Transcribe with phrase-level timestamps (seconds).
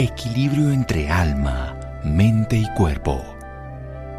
[0.00, 3.20] equilibrio entre alma, mente y cuerpo.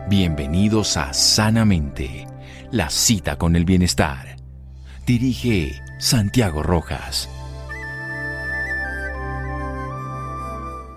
[0.10, 2.28] Bienvenidos a Sanamente,
[2.70, 4.36] la cita con el bienestar.
[5.08, 7.30] Dirige Santiago Rojas.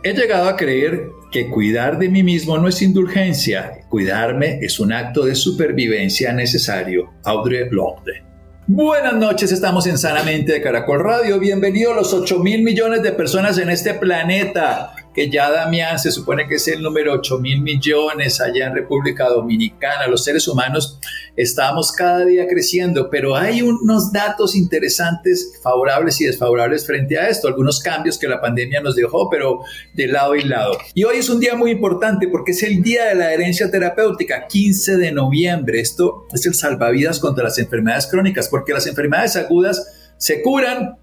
[0.02, 4.92] He llegado a creer que cuidar de mí mismo no es indulgencia, cuidarme es un
[4.92, 7.12] acto de supervivencia necesario.
[7.22, 8.31] Audre Lorde.
[8.68, 11.40] Buenas noches, estamos en Sanamente de Caracol Radio.
[11.40, 16.48] Bienvenidos los 8 mil millones de personas en este planeta que ya Damián se supone
[16.48, 20.06] que es el número 8 mil millones allá en República Dominicana.
[20.06, 20.98] Los seres humanos
[21.36, 27.48] estamos cada día creciendo, pero hay unos datos interesantes, favorables y desfavorables frente a esto,
[27.48, 29.60] algunos cambios que la pandemia nos dejó, pero
[29.94, 30.78] de lado y lado.
[30.94, 34.46] Y hoy es un día muy importante porque es el Día de la Herencia Terapéutica,
[34.46, 35.80] 15 de noviembre.
[35.80, 40.98] Esto es el salvavidas contra las enfermedades crónicas, porque las enfermedades agudas se curan,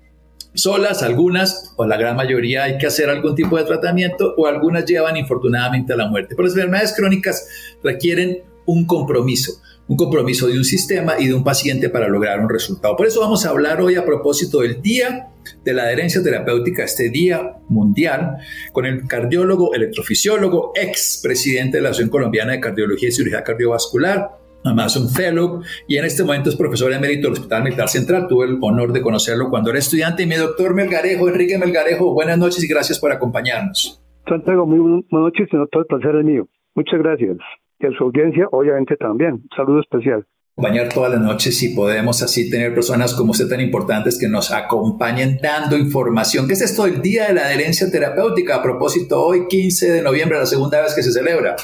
[0.54, 4.86] solas, algunas o la gran mayoría hay que hacer algún tipo de tratamiento o algunas
[4.86, 6.36] llevan infortunadamente a la muerte.
[6.36, 7.48] Pero las enfermedades crónicas
[7.84, 12.50] requieren un compromiso, un compromiso de un sistema y de un paciente para lograr un
[12.50, 12.96] resultado.
[12.96, 15.30] Por eso vamos a hablar hoy a propósito del Día
[15.64, 18.38] de la Adherencia Terapéutica, este Día Mundial,
[18.72, 24.38] con el cardiólogo, electrofisiólogo, ex presidente de la Asociación Colombiana de Cardiología y Cirugía Cardiovascular,
[24.64, 28.28] Un fellow y en este momento es profesor emérito del Hospital Militar Central.
[28.28, 30.24] Tuve el honor de conocerlo cuando era estudiante.
[30.24, 34.04] Y mi doctor Melgarejo, Enrique Melgarejo, buenas noches y gracias por acompañarnos.
[34.28, 36.48] Santiago, muy buenas noches y todo el placer es mío.
[36.76, 37.38] Muchas gracias.
[37.80, 39.42] Y a su audiencia, obviamente, también.
[39.56, 40.26] saludo especial.
[40.58, 44.52] Acompañar todas las noches si podemos así tener personas como usted tan importantes que nos
[44.52, 46.48] acompañen dando información.
[46.48, 48.58] ¿Qué es esto del Día de la Adherencia Terapéutica?
[48.58, 51.56] A propósito, hoy 15 de noviembre, la segunda vez que se celebra.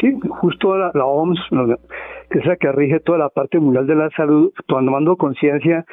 [0.00, 1.40] Sí, justo la, la OMS
[2.34, 5.84] que es la que rige toda la parte mundial de la salud, tomando conciencia,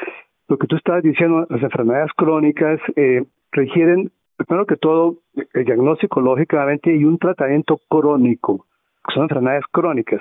[0.47, 5.17] lo que tú estabas diciendo, las enfermedades crónicas eh, requieren, primero que todo,
[5.53, 8.65] el diagnóstico lógicamente y un tratamiento crónico,
[9.13, 10.19] son enfermedades crónicas.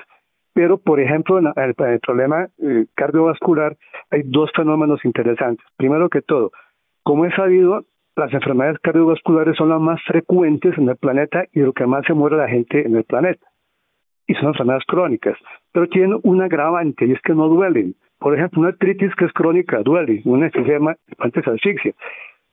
[0.53, 3.75] Pero, por ejemplo, en el, problema eh, cardiovascular
[4.11, 5.65] hay dos fenómenos interesantes.
[5.75, 6.51] Primero que todo,
[7.01, 7.83] como es sabido,
[8.15, 12.13] las enfermedades cardiovasculares son las más frecuentes en el planeta y lo que más se
[12.13, 13.50] muere la gente en el planeta
[14.31, 15.37] y son enfermedades crónicas,
[15.73, 17.95] pero tienen un agravante y es que no duelen.
[18.17, 21.93] Por ejemplo, una artritis que es crónica duele, un enfisema antes asfixia,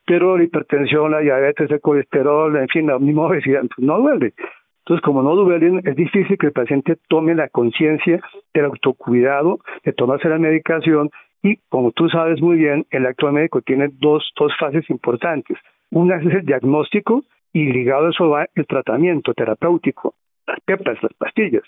[0.05, 4.33] pero la hipertensión, la diabetes, el colesterol, en fin, la misma obesidad, no duele.
[4.81, 8.21] Entonces, como no duelen, es difícil que el paciente tome la conciencia
[8.53, 11.11] del autocuidado, de tomarse la medicación
[11.45, 15.57] y, como tú sabes muy bien, el acto médico tiene dos, dos fases importantes.
[15.93, 17.23] Una es el diagnóstico
[17.53, 20.15] y ligado a eso va el tratamiento terapéutico
[20.49, 21.63] las pepas, las pastillas.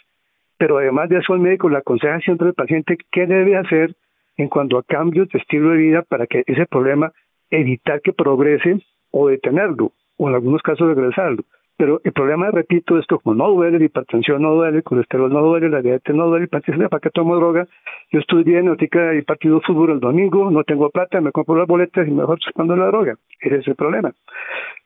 [0.59, 3.95] Pero además de eso, el médico le aconseja siempre al paciente qué debe hacer
[4.37, 7.13] en cuanto a cambios de estilo de vida para que ese problema
[7.51, 11.45] evitar que progrese o detenerlo, o en algunos casos regresarlo.
[11.81, 15.33] Pero el problema, repito, es que como no duele, la hipertensión no duele, el colesterol
[15.33, 17.67] no duele, la diabetes no duele, el ¿para qué tomo droga?
[18.13, 21.57] Yo estoy bien, ahorita hay partido de fútbol el domingo, no tengo plata, me compro
[21.57, 23.15] las boletas y mejor cuando la droga.
[23.41, 24.13] Ese es el problema.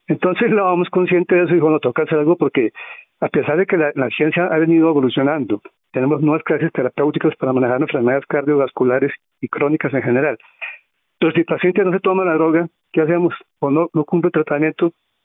[0.06, 2.70] Entonces la vamos consciente de eso y dijo, no, toca hacer algo porque
[3.18, 7.80] a pesar de que la, ciencia ha venido evolucionando, tenemos nuevas clases terapéuticas para manejar
[7.80, 10.38] enfermedades cardiovasculares y crónicas en general.
[11.14, 13.34] Entonces, si el paciente no se toma la droga, ¿qué hacemos?
[13.58, 14.44] O no, no cumple el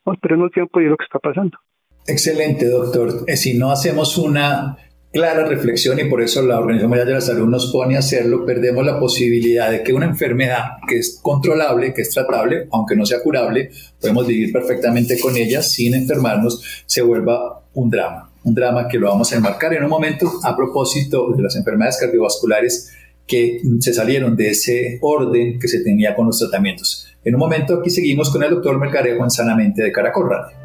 [0.04, 1.58] tratamiento, no, tiempo y es lo que está pasando.
[2.06, 3.24] Excelente, doctor.
[3.26, 4.76] Eh, si no hacemos una
[5.12, 8.44] clara reflexión y por eso la Organización Mundial de la Salud nos pone a hacerlo,
[8.46, 13.04] perdemos la posibilidad de que una enfermedad que es controlable, que es tratable, aunque no
[13.04, 18.88] sea curable, podemos vivir perfectamente con ella sin enfermarnos, se vuelva un drama, un drama
[18.88, 22.92] que lo vamos a enmarcar en un momento a propósito de las enfermedades cardiovasculares
[23.30, 27.06] que se salieron de ese orden que se tenía con los tratamientos.
[27.24, 30.56] En un momento aquí seguimos con el doctor Melgarejo en Sanamente de Caracol Radio.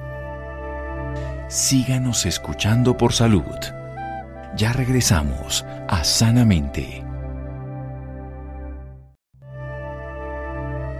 [1.47, 3.43] Síganos escuchando por salud.
[4.57, 7.03] Ya regresamos a Sanamente.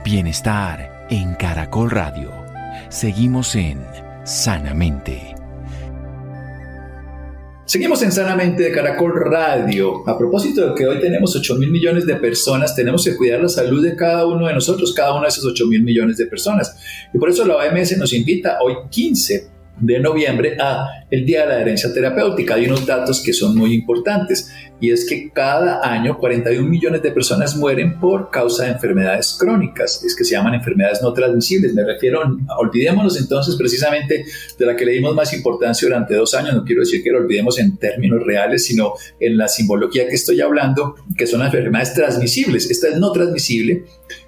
[0.04, 2.31] Bienestar en Caracol Radio.
[2.89, 3.80] Seguimos en
[4.24, 5.35] Sanamente.
[7.67, 10.07] Seguimos en Sanamente de Caracol Radio.
[10.07, 13.50] A propósito de que hoy tenemos 8 mil millones de personas, tenemos que cuidar la
[13.50, 16.77] salud de cada uno de nosotros, cada uno de esos 8 mil millones de personas.
[17.12, 21.48] Y por eso la OMS nos invita hoy 15 de noviembre a el Día de
[21.48, 22.56] la Herencia Terapéutica.
[22.56, 27.12] Hay unos datos que son muy importantes y es que cada año 41 millones de
[27.12, 31.74] personas mueren por causa de enfermedades crónicas, es que se llaman enfermedades no transmisibles.
[31.74, 32.22] Me refiero,
[32.57, 34.25] olvidémonos entonces precisamente
[34.57, 37.19] de la que le dimos más importancia durante dos años, no quiero decir que lo
[37.19, 41.94] olvidemos en términos reales, sino en la simbología que estoy hablando, que son las enfermedades
[41.94, 42.69] transmisibles.
[42.69, 43.86] Esta es no transmisible,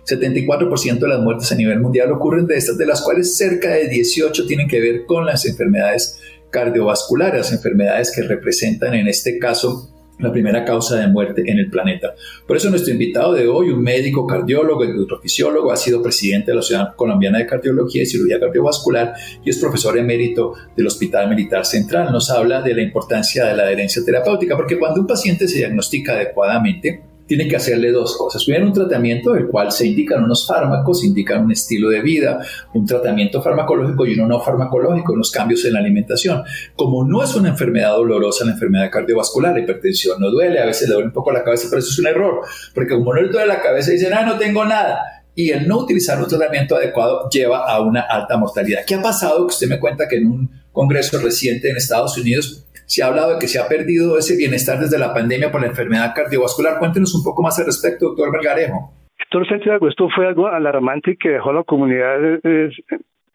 [0.08, 3.88] 74% de las muertes a nivel mundial ocurren de estas, de las cuales cerca de
[3.88, 10.32] 18 tienen que ver con las enfermedades cardiovasculares, enfermedades que representan en este caso la
[10.32, 12.16] primera causa de muerte en el planeta.
[12.48, 16.62] Por eso nuestro invitado de hoy, un médico cardiólogo, neurofisiólogo, ha sido presidente de la
[16.62, 19.14] Sociedad Colombiana de Cardiología y Cirugía Cardiovascular
[19.44, 22.12] y es profesor emérito del Hospital Militar Central.
[22.12, 26.14] Nos habla de la importancia de la adherencia terapéutica, porque cuando un paciente se diagnostica
[26.14, 28.44] adecuadamente, tiene que hacerle dos cosas.
[28.46, 32.40] Primero, un tratamiento del cual se indican unos fármacos, indican un estilo de vida,
[32.74, 36.44] un tratamiento farmacológico y uno no farmacológico, unos cambios en la alimentación.
[36.76, 40.88] Como no es una enfermedad dolorosa, la enfermedad cardiovascular, la hipertensión no duele, a veces
[40.88, 42.42] le duele un poco la cabeza, pero eso es un error,
[42.74, 45.02] porque como no le duele la cabeza, dicen, ah, no tengo nada.
[45.36, 48.80] Y el no utilizar un tratamiento adecuado lleva a una alta mortalidad.
[48.88, 49.46] ¿Qué ha pasado?
[49.46, 53.34] Que usted me cuenta que en un congreso reciente en Estados Unidos se ha hablado
[53.34, 56.80] de que se ha perdido ese bienestar desde la pandemia por la enfermedad cardiovascular.
[56.80, 58.94] Cuéntenos un poco más al respecto, doctor Vergarejo.
[59.30, 62.70] Doctor esto fue algo alarmante que dejó a la comunidad eh,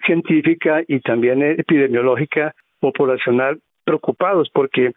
[0.06, 4.93] científica y también epidemiológica populacional preocupados porque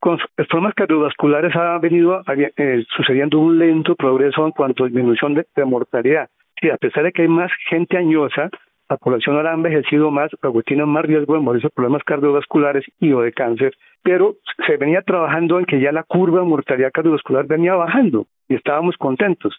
[0.00, 0.18] con
[0.48, 6.28] problemas cardiovasculares ha venido eh, sucediendo un lento progreso en cuanto a disminución de, mortalidad.
[6.60, 8.50] Y a pesar de que hay más gente añosa,
[8.92, 12.84] la población ahora ha envejecido más, luego tiene más riesgo de morir de problemas cardiovasculares
[13.00, 13.72] y o de cáncer,
[14.02, 14.36] pero
[14.66, 18.96] se venía trabajando en que ya la curva de mortalidad cardiovascular venía bajando y estábamos
[18.98, 19.58] contentos.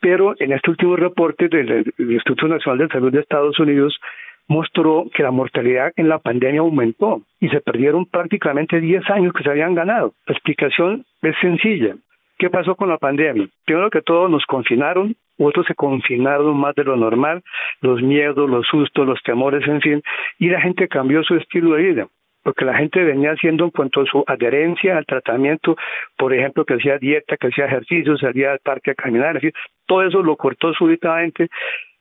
[0.00, 3.98] Pero en este último reporte del, Instituto Nacional de Salud de Estados Unidos
[4.46, 9.42] mostró que la mortalidad en la pandemia aumentó y se perdieron prácticamente 10 años que
[9.42, 10.12] se habían ganado.
[10.26, 11.96] La explicación es sencilla.
[12.38, 13.48] ¿Qué pasó con la pandemia?
[13.64, 17.42] Primero que todo nos confinaron, otros se confinaron más de lo normal,
[17.80, 20.02] los miedos, los sustos, los temores, en fin,
[20.38, 22.08] y la gente cambió su estilo de vida
[22.46, 25.76] porque la gente venía haciendo en cuanto a su adherencia al tratamiento,
[26.16, 29.50] por ejemplo, que hacía dieta, que hacía ejercicio, salía al parque a caminar, en
[29.84, 31.48] todo eso lo cortó súbitamente,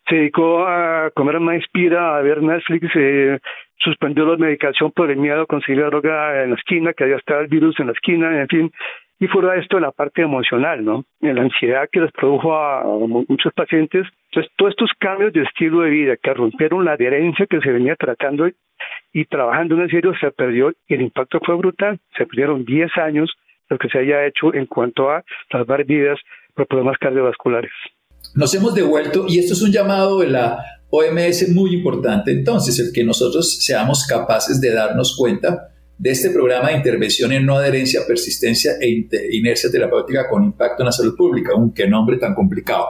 [0.08, 3.40] se dedicó a comer más inspira, a ver Netflix, se
[3.80, 7.42] suspendió la medicación por el miedo a conseguir droga en la esquina, que había estado
[7.42, 8.72] el virus en la esquina, en fin,
[9.20, 11.06] y fuera de esto la parte emocional, ¿no?
[11.22, 12.84] La ansiedad que les produjo a
[13.28, 14.06] muchos pacientes.
[14.32, 17.96] Entonces, todos estos cambios de estilo de vida que rompieron la adherencia que se venía
[17.96, 18.48] tratando
[19.14, 22.00] y trabajando en serio se perdió y el impacto fue brutal.
[22.18, 23.34] Se perdieron 10 años
[23.70, 26.20] lo que se haya hecho en cuanto a salvar vidas
[26.54, 27.72] por problemas cardiovasculares.
[28.36, 30.60] Nos hemos devuelto y esto es un llamado de la
[30.90, 32.32] OMS muy importante.
[32.32, 37.46] Entonces, el que nosotros seamos capaces de darnos cuenta de este programa de intervención en
[37.46, 42.18] no adherencia, persistencia e inercia terapéutica con impacto en la salud pública, un qué nombre
[42.18, 42.88] tan complicado.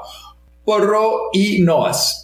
[0.64, 2.24] Porro y NOAS.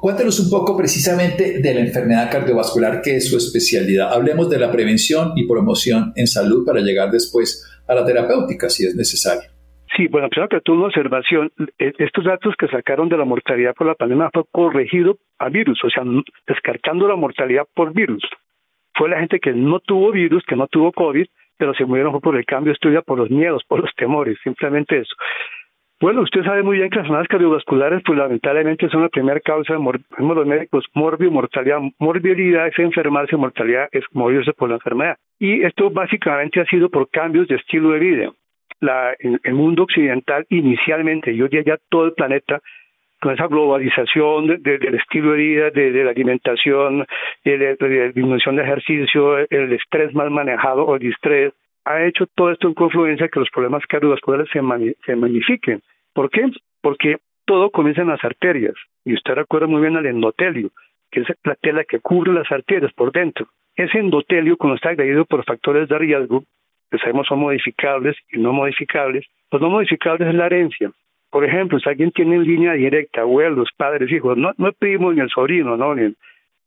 [0.00, 4.12] Cuéntanos un poco precisamente de la enfermedad cardiovascular, que es su especialidad.
[4.12, 8.86] Hablemos de la prevención y promoción en salud para llegar después a la terapéutica, si
[8.86, 9.50] es necesario.
[9.96, 11.50] Sí, bueno, primero que todo, una observación.
[11.78, 15.80] E, estos datos que sacaron de la mortalidad por la pandemia fue corregido a virus,
[15.84, 16.04] o sea,
[16.46, 18.22] descartando la mortalidad por virus
[18.94, 22.36] fue la gente que no tuvo virus, que no tuvo COVID, pero se murieron por
[22.36, 25.14] el cambio estudia, por los miedos, por los temores, simplemente eso.
[26.00, 29.74] Bueno, usted sabe muy bien que las enfermedades cardiovasculares, pues lamentablemente son la primera causa
[29.74, 29.80] de
[30.18, 35.16] los médicos, morbio, mortalidad, morbilidad es enfermarse, mortalidad es morirse por la enfermedad.
[35.38, 38.32] Y esto básicamente ha sido por cambios de estilo de vida.
[38.80, 42.60] La, el mundo occidental inicialmente, yo diría ya todo el planeta,
[43.22, 47.06] con esa globalización del estilo de vida, de, la alimentación,
[47.44, 51.52] de, la disminución de ejercicio, el estrés mal manejado o el estrés,
[51.84, 54.60] ha hecho todo esto en confluencia que los problemas cardiovasculares se,
[55.06, 55.82] se magnifiquen.
[56.12, 56.50] ¿Por qué?
[56.80, 58.74] Porque todo comienza en las arterias.
[59.04, 60.70] Y usted recuerda muy bien al endotelio,
[61.12, 63.46] que es la tela que cubre las arterias por dentro.
[63.76, 66.42] Ese endotelio, cuando está agredido por factores de riesgo,
[66.90, 70.90] que sabemos son modificables y no modificables, los no modificables es la herencia.
[71.32, 75.22] Por ejemplo, si alguien tiene en línea directa, abuelos, padres, hijos, no, no pedimos ni
[75.22, 76.16] el sobrino, no, ni el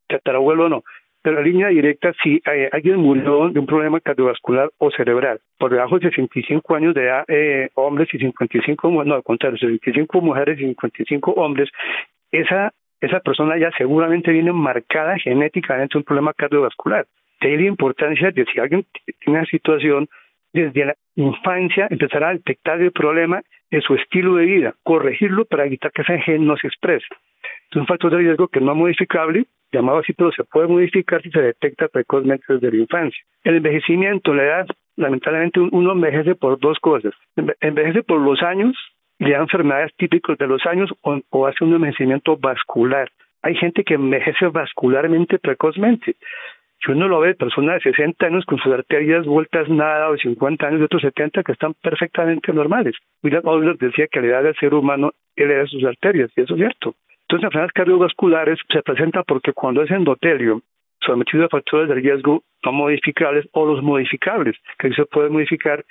[0.07, 0.83] tatarabuelo, no.
[1.21, 5.69] Pero la línea directa, si eh, alguien murió de un problema cardiovascular o cerebral, por
[5.69, 10.57] debajo de 65 años de edad, eh, hombres y 55, no, al contrario, 65 mujeres
[10.57, 11.69] y 55 hombres,
[12.31, 17.05] esa, esa persona ya seguramente viene marcada genéticamente un problema cardiovascular.
[17.39, 18.83] De ahí la importancia de si alguien
[19.19, 20.07] tiene una situación
[20.53, 25.65] desde la infancia empezar a detectar el problema en su estilo de vida, corregirlo para
[25.65, 27.07] evitar que ese gen no se exprese.
[27.69, 31.21] Es un factor de riesgo que no es modificable, llamado así, pero se puede modificar
[31.21, 33.23] si se detecta precozmente desde la infancia.
[33.43, 37.13] El envejecimiento, la edad, lamentablemente uno envejece por dos cosas.
[37.59, 38.75] Envejece por los años,
[39.19, 43.09] le da enfermedades típicas de los años o, o hace un envejecimiento vascular.
[43.41, 46.15] Hay gente que envejece vascularmente precozmente
[46.83, 50.67] Si uno lo ve, personas de 60 años con sus arterias vueltas nada, o 50
[50.67, 52.95] años de otros 70 que están perfectamente normales.
[53.23, 56.59] William Butler decía que la edad del ser humano era sus arterias, y eso es
[56.59, 56.95] cierto.
[57.21, 60.61] Entonces, enfermedades cardiovasculares se presentan porque cuando es endotelio,
[61.01, 65.83] sometido a factores de riesgo no modificables o los modificables, que se puede modificar,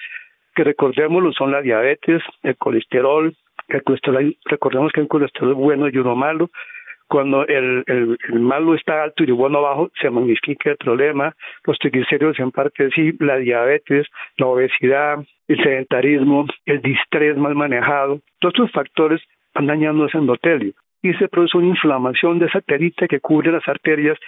[0.54, 3.34] que recordémoslo, son la diabetes, el colesterol,
[3.68, 6.50] el colesterol, recordemos que hay un colesterol bueno y uno malo,
[7.08, 11.34] cuando el, el, malo está alto y el bueno bajo, se magnifica el problema,
[11.64, 14.06] los triglicéridos en parte sí, la diabetes,
[14.36, 15.18] la obesidad,
[15.48, 19.20] el sedentarismo, el distrés mal manejado, todos estos factores
[19.54, 23.68] van dañando ese endotelio y se produce una inflamación de esa perita que cubre las
[23.68, 24.18] arterias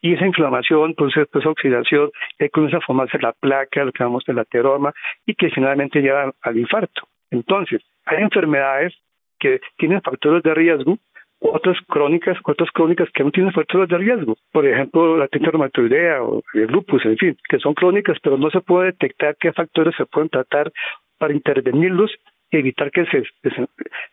[0.00, 4.28] y esa inflamación produce después oxidación y comienza a formarse la placa, lo que llamamos
[4.28, 4.92] el ateroma
[5.26, 7.08] y que finalmente lleva al infarto.
[7.30, 8.94] Entonces, hay enfermedades
[9.38, 10.98] que tienen factores de riesgo
[11.40, 16.22] otras crónicas, otras crónicas que no tienen factores de riesgo, por ejemplo la artritis reumatoidea
[16.22, 19.94] o el lupus, en fin, que son crónicas, pero no se puede detectar qué factores
[19.96, 20.72] se pueden tratar
[21.18, 22.10] para intervenirlos
[22.50, 23.24] y evitar que se,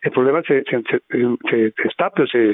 [0.02, 2.52] el problema se, se, estape o se,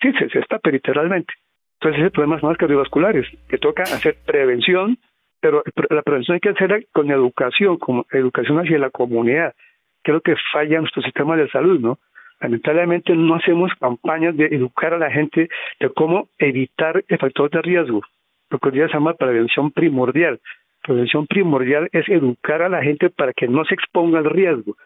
[0.00, 1.34] sí, se, estape literalmente.
[1.80, 4.96] Entonces, ese problema más cardiovasculares, que toca hacer prevención,
[5.40, 9.54] pero la prevención hay que hacerla con educación, con educación hacia la comunidad,
[10.02, 11.98] que es lo que falla nuestro sistema de salud, ¿no?
[12.44, 15.48] Lamentablemente no hacemos campañas de educar a la gente
[15.80, 18.02] de cómo evitar el factor de riesgo,
[18.50, 20.40] lo que hoy día se llama prevención primordial.
[20.82, 24.76] Prevención primordial es educar a la gente para que no se exponga al riesgo.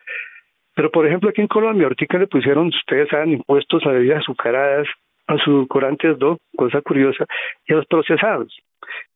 [0.77, 4.87] Pero, por ejemplo, aquí en Colombia, ahorita le pusieron, ustedes saben, impuestos a bebidas azucaradas,
[5.27, 6.39] a edulcorantes, ¿no?
[6.57, 7.27] Cosa curiosa,
[7.67, 8.57] y a los procesados.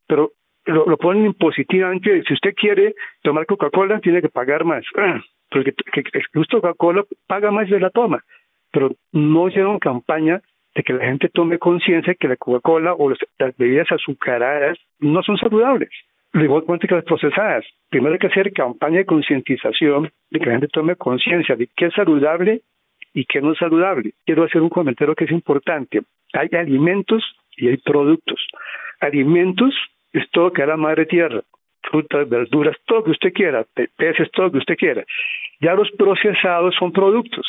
[0.08, 0.32] Pero
[0.64, 2.24] lo, lo ponen impositivamente.
[2.26, 4.84] Si usted quiere tomar Coca-Cola, tiene que pagar más.
[5.52, 6.02] porque que,
[6.34, 8.24] justo Coca-Cola paga más de la toma,
[8.72, 10.40] pero no hicieron campaña
[10.74, 15.36] de que la gente tome conciencia que la Coca-Cola o las bebidas azucaradas no son
[15.36, 15.90] saludables.
[16.34, 17.66] Igual que las procesadas.
[17.90, 21.86] Primero hay que hacer campaña de concientización, de que la gente tome conciencia de qué
[21.86, 22.62] es saludable
[23.12, 24.14] y qué no es saludable.
[24.24, 26.00] Quiero hacer un comentario que es importante.
[26.32, 27.22] Hay alimentos
[27.54, 28.46] y hay productos.
[29.00, 29.74] Alimentos
[30.14, 31.42] es todo que a la madre tierra
[31.82, 33.66] frutas, verduras, todo lo que usted quiera,
[33.96, 35.04] peces, todo lo que usted quiera.
[35.62, 37.46] Ya los procesados son productos.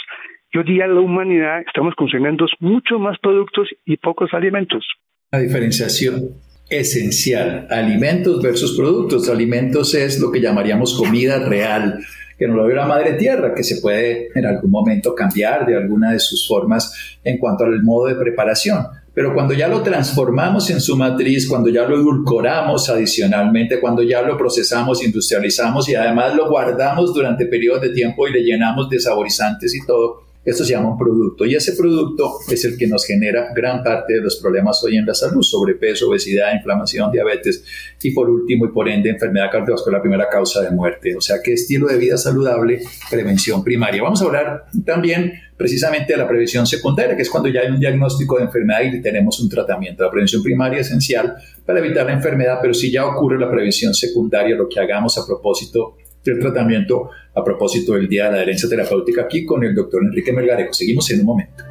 [0.52, 4.86] Y hoy día la humanidad estamos consumiendo mucho más productos y pocos alimentos.
[5.32, 6.30] La diferenciación
[6.70, 9.28] esencial, alimentos versus productos.
[9.30, 12.00] Alimentos es lo que llamaríamos comida real,
[12.38, 15.76] que no lo ve la madre tierra, que se puede en algún momento cambiar de
[15.76, 18.78] alguna de sus formas en cuanto al modo de preparación.
[19.14, 24.24] Pero cuando ya lo transformamos en su matriz, cuando ya lo edulcoramos adicionalmente, cuando ya
[24.24, 29.00] lo procesamos, industrializamos y además lo guardamos durante periodos de tiempo y le llenamos de
[29.00, 33.06] saborizantes y todo, esto se llama un producto y ese producto es el que nos
[33.06, 37.64] genera gran parte de los problemas hoy en la salud, sobrepeso, obesidad, inflamación, diabetes
[38.02, 41.16] y por último y por ende enfermedad cardiovascular, la primera causa de muerte.
[41.16, 44.04] O sea que estilo de vida saludable, prevención primaria.
[44.04, 47.80] Vamos a hablar también precisamente de la prevención secundaria, que es cuando ya hay un
[47.80, 50.04] diagnóstico de enfermedad y tenemos un tratamiento.
[50.04, 51.36] La prevención primaria es esencial
[51.66, 55.26] para evitar la enfermedad, pero si ya ocurre la prevención secundaria, lo que hagamos a
[55.26, 60.04] propósito del tratamiento a propósito del Día de la Herencia Terapéutica aquí con el doctor
[60.04, 60.74] Enrique Melgarejo.
[60.74, 61.64] Seguimos en un momento.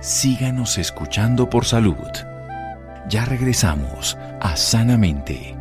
[0.00, 1.94] Síganos escuchando por salud.
[3.08, 5.54] Ya regresamos a Sanamente.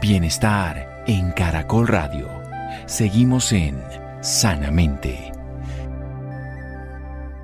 [0.00, 2.28] Bienestar en Caracol Radio.
[2.86, 3.76] Seguimos en
[4.20, 5.32] Sanamente.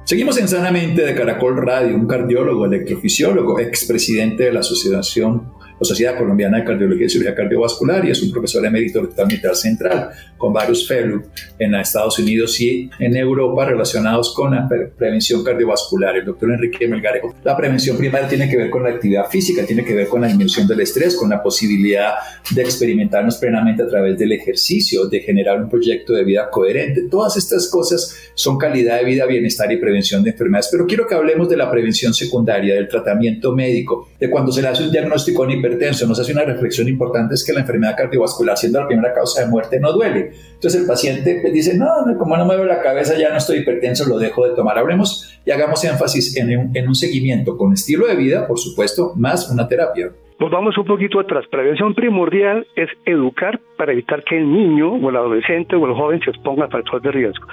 [0.05, 6.17] Seguimos en Sanamente de Caracol Radio, un cardiólogo, electrofisiólogo, expresidente de la Asociación la Sociedad
[6.17, 10.11] Colombiana de Cardiología y Cirugía Cardiovascular y es un profesor emérito del Hospital Militar Central
[10.37, 11.25] con varios fellows
[11.59, 16.17] en Estados Unidos y en Europa relacionados con la prevención cardiovascular.
[16.17, 17.35] El doctor Enrique Melgarejo.
[17.45, 20.29] La prevención primaria tiene que ver con la actividad física, tiene que ver con la
[20.29, 22.15] disminución del estrés, con la posibilidad
[22.51, 27.03] de experimentarnos plenamente a través del ejercicio, de generar un proyecto de vida coherente.
[27.11, 30.69] Todas estas cosas son calidad de vida, bienestar y prevención de enfermedades.
[30.71, 34.69] Pero quiero que hablemos de la prevención secundaria, del tratamiento médico, de cuando se le
[34.69, 38.57] hace un diagnóstico en hipertenso, nos hace una reflexión importante, es que la enfermedad cardiovascular,
[38.57, 40.33] siendo la primera causa de muerte, no duele.
[40.55, 44.09] Entonces el paciente dice, no, como no me duele la cabeza, ya no estoy hipertenso,
[44.09, 44.79] lo dejo de tomar.
[44.79, 49.13] Hablemos y hagamos énfasis en un, en un seguimiento con estilo de vida, por supuesto,
[49.17, 50.11] más una terapia.
[50.39, 51.47] Nos vamos un poquito atrás.
[51.51, 56.21] Prevención primordial es educar para evitar que el niño o el adolescente o el joven
[56.21, 57.47] se exponga a factores de riesgo.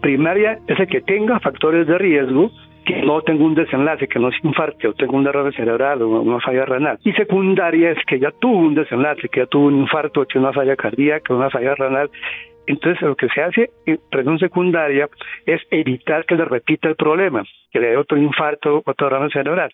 [0.00, 2.50] Primaria es el que tenga factores de riesgo
[2.92, 6.20] que no tengo un desenlace, que no se infarte o tengo un derrame cerebral o
[6.20, 6.98] una falla renal.
[7.04, 10.52] Y secundaria es que ya tuvo un desenlace, que ya tuvo un infarto, que una
[10.52, 12.10] falla cardíaca, una falla renal
[12.66, 15.08] Entonces, lo que se hace en prevención secundaria
[15.46, 17.42] es evitar que le repita el problema,
[17.72, 19.72] que le dé otro infarto, otro derrame cerebral.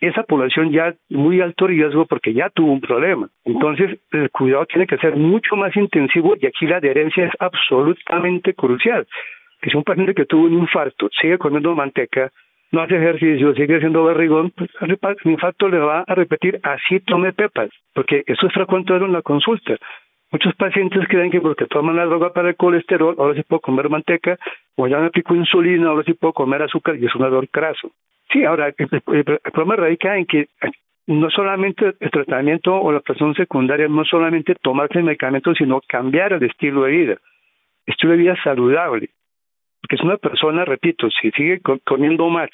[0.00, 3.28] Esa población ya muy alto riesgo porque ya tuvo un problema.
[3.44, 8.54] Entonces, el cuidado tiene que ser mucho más intensivo y aquí la adherencia es absolutamente
[8.54, 9.06] crucial.
[9.60, 12.30] Que si un paciente que tuvo un infarto sigue comiendo manteca,
[12.72, 17.32] no hace ejercicio, sigue siendo barrigón, pues el infarto le va a repetir así tome
[17.32, 19.76] pepas, porque eso es frecuente en la consulta.
[20.32, 23.88] Muchos pacientes creen que porque toman la droga para el colesterol, ahora sí puedo comer
[23.88, 24.36] manteca,
[24.74, 27.92] o ya me pico insulina, ahora sí puedo comer azúcar, y es un dolor craso.
[28.32, 30.48] Sí, ahora, el, problema radica en que
[31.06, 36.32] no solamente el tratamiento o la presión secundaria, no solamente tomarse el medicamento, sino cambiar
[36.32, 37.16] el estilo de vida.
[37.86, 39.10] Estilo de vida saludable.
[39.86, 42.50] Porque es una persona, repito, si sigue comiendo más,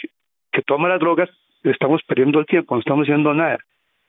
[0.53, 1.31] que toma las drogas,
[1.63, 3.57] estamos perdiendo el tiempo, no estamos haciendo nada.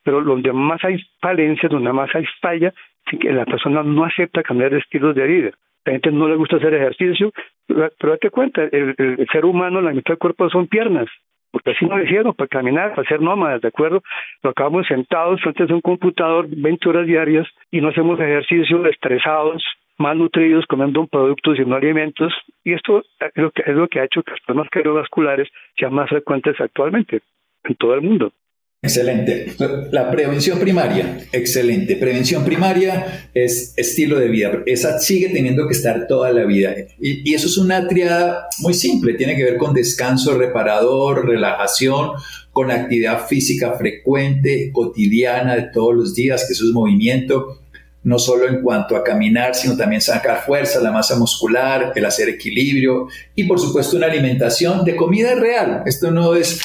[0.03, 2.74] Pero donde más hay falencias, donde más hay falla,
[3.06, 5.51] que la persona no acepta cambiar de estilos de vida.
[5.86, 7.32] La gente no le gusta hacer ejercicio,
[7.65, 11.08] pero, date cuenta, el, ser humano, la mitad del cuerpo son piernas,
[11.50, 14.03] porque así no lo hicieron, para caminar, para ser nómadas, ¿de acuerdo?
[14.42, 19.63] Lo acabamos sentados frente a un computador 20 horas diarias y no hacemos ejercicio, estresados,
[19.98, 22.34] mal nutridos, comiendo productos y no alimentos,
[22.64, 25.94] y esto es lo que, es lo que ha hecho que los problemas cardiovasculares sean
[25.94, 27.22] más frecuentes actualmente
[27.64, 28.32] en todo el mundo.
[28.84, 29.54] Excelente.
[29.94, 31.96] La prevención primaria, excelente.
[31.96, 34.62] Prevención primaria es estilo de vida.
[34.66, 36.76] Esa sigue teniendo que estar toda la vida.
[37.00, 39.14] Y, eso es una triada muy simple.
[39.14, 42.10] Tiene que ver con descanso reparador, relajación,
[42.52, 47.62] con actividad física frecuente, cotidiana de todos los días, que eso es movimiento
[48.03, 52.29] no solo en cuanto a caminar, sino también sacar fuerza, la masa muscular, el hacer
[52.29, 55.83] equilibrio y por supuesto una alimentación de comida real.
[55.86, 56.62] Esto no es,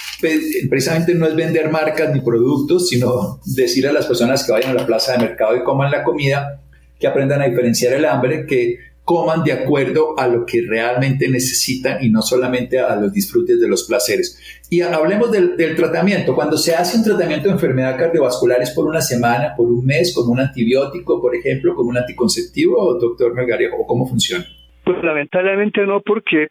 [0.69, 4.81] precisamente no es vender marcas ni productos, sino decir a las personas que vayan a
[4.81, 6.61] la plaza de mercado y coman la comida,
[6.99, 8.79] que aprendan a diferenciar el hambre, que
[9.09, 13.67] coman de acuerdo a lo que realmente necesitan y no solamente a los disfrutes de
[13.67, 14.39] los placeres.
[14.69, 16.35] Y hablemos del, tratamiento.
[16.35, 20.15] Cuando se hace un tratamiento de enfermedad cardiovascular es por una semana, por un mes,
[20.15, 24.45] con un antibiótico, por ejemplo, con un anticonceptivo, doctor Melgarejo, cómo funciona?
[24.85, 26.49] Pues lamentablemente no, porque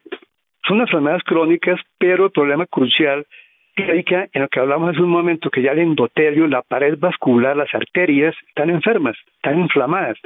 [0.68, 3.28] son enfermedades crónicas, pero el problema crucial
[3.76, 7.56] radica en lo que hablamos hace un momento, que ya el endotelio, la pared vascular,
[7.56, 10.18] las arterias están enfermas, están inflamadas.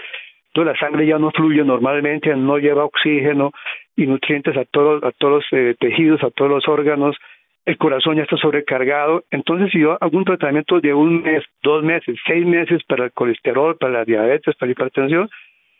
[0.53, 3.51] Entonces la sangre ya no fluye normalmente, no lleva oxígeno
[3.95, 7.15] y nutrientes a todos, a todos los eh, tejidos, a todos los órganos,
[7.65, 9.23] el corazón ya está sobrecargado.
[9.31, 13.11] Entonces, si yo hago un tratamiento de un mes, dos meses, seis meses para el
[13.11, 15.29] colesterol, para la diabetes, para la hipertensión,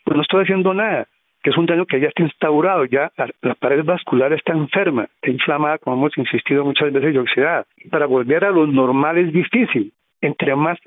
[0.04, 1.08] pues no estoy haciendo nada,
[1.44, 5.32] que es un daño que ya está instaurado, ya la, pared vascular está enferma, está
[5.32, 7.66] inflamada, como hemos insistido muchas veces, y oxidada.
[7.90, 9.92] Para volver a lo normal es difícil.
[10.22, 10.78] Entre más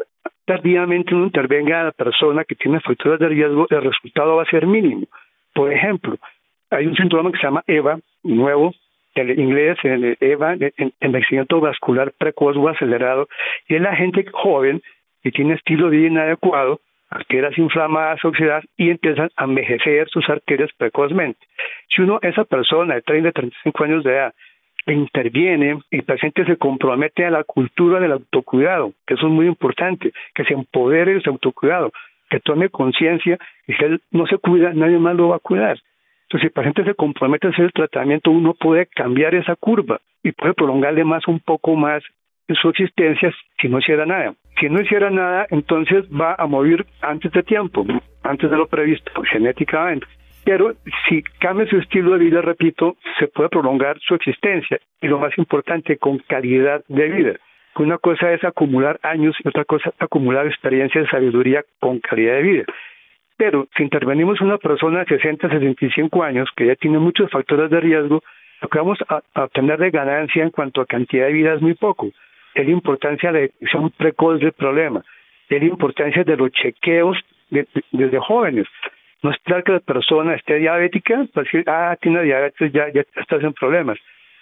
[0.44, 4.50] tardíamente uno intervenga a la persona que tiene factores de riesgo, el resultado va a
[4.50, 5.06] ser mínimo.
[5.54, 6.16] Por ejemplo,
[6.70, 8.74] hay un síndrome que se llama EVA, nuevo,
[9.14, 13.28] en inglés, en EVA, en envejecimiento vascular precoz o acelerado,
[13.68, 14.82] y es la gente joven
[15.22, 16.80] que tiene estilo de vida inadecuado,
[17.10, 21.38] arterias inflamadas, oxidadas, y empiezan a envejecer sus arterias precozmente.
[21.88, 24.34] Si uno, esa persona de 30, 35 años de edad,
[24.92, 30.12] interviene, el paciente se compromete a la cultura del autocuidado, que eso es muy importante,
[30.34, 31.90] que se empodere de su autocuidado,
[32.28, 35.78] que tome conciencia y si él no se cuida, nadie más lo va a cuidar.
[36.24, 40.00] Entonces, si el paciente se compromete a hacer el tratamiento, uno puede cambiar esa curva
[40.22, 42.02] y puede prolongarle más un poco más
[42.48, 44.34] su existencia si no hiciera nada.
[44.60, 47.86] Si no hiciera nada, entonces va a morir antes de tiempo,
[48.22, 50.06] antes de lo previsto genéticamente.
[50.44, 50.74] Pero
[51.08, 55.36] si cambia su estilo de vida, repito, se puede prolongar su existencia y lo más
[55.38, 57.32] importante, con calidad de vida.
[57.76, 62.34] Una cosa es acumular años y otra cosa es acumular experiencia y sabiduría con calidad
[62.34, 62.64] de vida.
[63.36, 67.80] Pero si intervenimos una persona de 60, 65 años que ya tiene muchos factores de
[67.80, 68.22] riesgo,
[68.60, 71.74] lo que vamos a, obtener de ganancia en cuanto a cantidad de vida es muy
[71.74, 72.10] poco.
[72.54, 75.02] Es la importancia de la un precoz del problema.
[75.48, 77.18] Es la importancia de los chequeos
[77.50, 78.66] desde jóvenes
[79.24, 83.42] no esperar que la persona esté diabética para decir, ah, tiene diabetes, ya, ya estás
[83.42, 83.98] en problemas.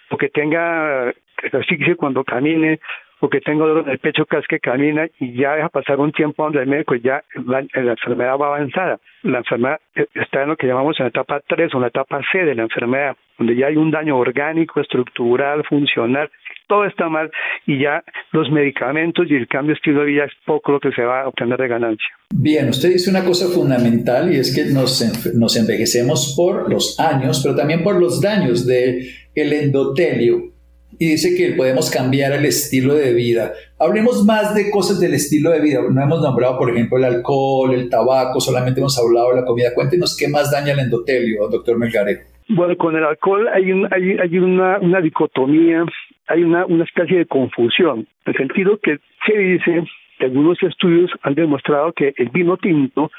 [0.09, 1.13] O que tenga
[1.53, 2.79] asfixia cuando camine,
[3.21, 6.01] o que tenga dolor en el pecho cada vez que camina y ya deja pasar
[6.01, 8.99] un tiempo donde el médico ya la, enfermedad va avanzada.
[9.21, 9.79] La enfermedad
[10.13, 12.63] está en lo que llamamos en la etapa 3 o la etapa C de la
[12.63, 16.29] enfermedad, donde ya hay un daño orgánico, estructural, funcional,
[16.67, 17.29] todo está mal
[17.67, 20.91] y ya los medicamentos y el cambio de estilo de vida es poco lo que
[20.91, 22.09] se va a obtener de ganancia.
[22.33, 27.41] Bien, usted dice una cosa fundamental y es que nos, nos envejecemos por los años,
[27.43, 30.53] pero también por los daños del el endotelio
[30.99, 33.53] y dice que podemos cambiar el estilo de vida.
[33.79, 35.79] Hablemos más de cosas del estilo de vida.
[35.89, 39.73] No hemos nombrado, por ejemplo, el alcohol, el tabaco, solamente hemos hablado de la comida.
[39.73, 42.32] Cuéntenos qué más daña el endotelio, doctor Melgarejo.
[42.49, 45.85] Bueno, con el alcohol hay, hay, hay una, una dicotomía,
[46.27, 49.83] hay una, una especie de confusión, en el sentido que se dice
[50.19, 53.11] que algunos estudios han demostrado que el vino tinto,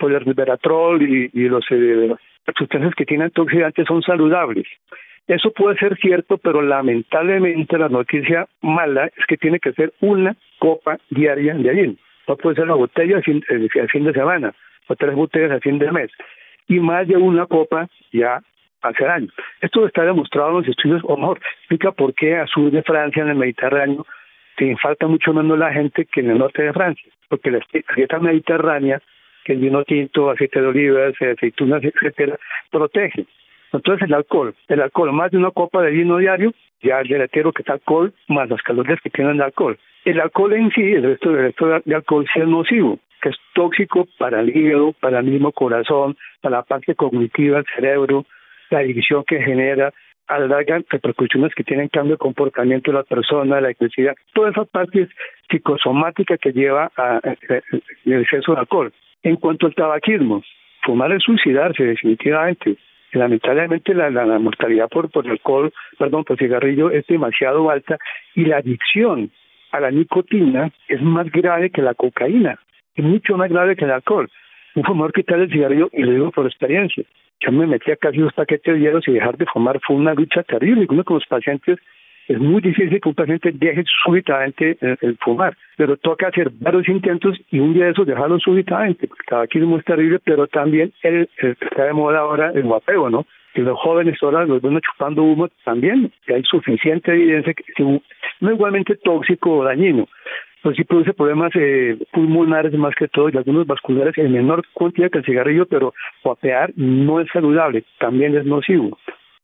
[0.00, 2.14] por el resveratrol y, los eh,
[2.56, 4.66] sustancias que tienen antioxidantes son saludables.
[5.28, 10.34] Eso puede ser cierto, pero lamentablemente la noticia mala es que tiene que ser una
[10.58, 11.94] copa diaria de vino.
[12.26, 14.52] No puede ser una botella al fin, eh, fin de semana
[14.88, 16.10] o tres botellas al fin de mes.
[16.66, 18.42] Y más de una copa ya
[18.82, 19.28] hace daño.
[19.60, 23.22] Esto está demostrado en los estudios, o mejor, explica por qué a sur de Francia,
[23.22, 24.06] en el Mediterráneo,
[24.60, 27.60] se falta mucho menos la gente que en el norte de Francia, porque la
[27.96, 29.00] dieta mediterránea,
[29.44, 32.38] que el vino tinto, aceite de olivas, aceitunas, etcétera,
[32.70, 33.24] protege.
[33.72, 37.52] Entonces el alcohol, el alcohol, más de una copa de vino diario, ya el deletero
[37.52, 39.78] que está alcohol, más las calorías que tienen el alcohol.
[40.04, 43.36] El alcohol en sí, el resto, el resto de alcohol sí es nocivo, que es
[43.54, 48.26] tóxico para el hígado, para el mismo corazón, para la parte cognitiva, el cerebro,
[48.70, 49.92] la división que genera,
[50.30, 55.08] alargan repercusiones que tienen cambio de comportamiento de la persona, la electricidad, toda esa parte
[55.50, 57.20] psicosomática que lleva a,
[58.04, 58.92] el exceso de alcohol.
[59.22, 60.42] En cuanto al tabaquismo,
[60.82, 62.76] fumar es suicidarse definitivamente.
[63.12, 67.98] Lamentablemente la, la, mortalidad por, por alcohol, perdón, por cigarrillo es demasiado alta
[68.36, 69.32] y la adicción
[69.72, 72.58] a la nicotina es más grave que la cocaína,
[72.94, 74.30] es mucho más grave que el alcohol.
[74.76, 77.02] Un fumador quitar el cigarrillo, y lo digo por experiencia,
[77.40, 80.42] yo me metía casi dos paquetes de hielos y dejar de fumar fue una lucha
[80.42, 80.86] terrible.
[80.88, 81.78] Uno con los pacientes
[82.28, 87.36] es muy difícil que un paciente deje súbitamente el, fumar, pero toca hacer varios intentos
[87.50, 91.84] y un día de esos dejarlo súbitamente, cada quien es terrible, pero también el, está
[91.84, 93.26] de moda ahora el guapeo, ¿no?
[93.52, 97.64] Que los jóvenes ahora los ven chupando humo también, que hay suficiente evidencia que
[98.40, 100.06] no igualmente tóxico o dañino,
[100.62, 105.10] pues sí produce problemas eh, pulmonares más que todo y algunos vasculares en menor cantidad
[105.10, 108.98] que el cigarrillo, pero guapear no es saludable, también es nocivo.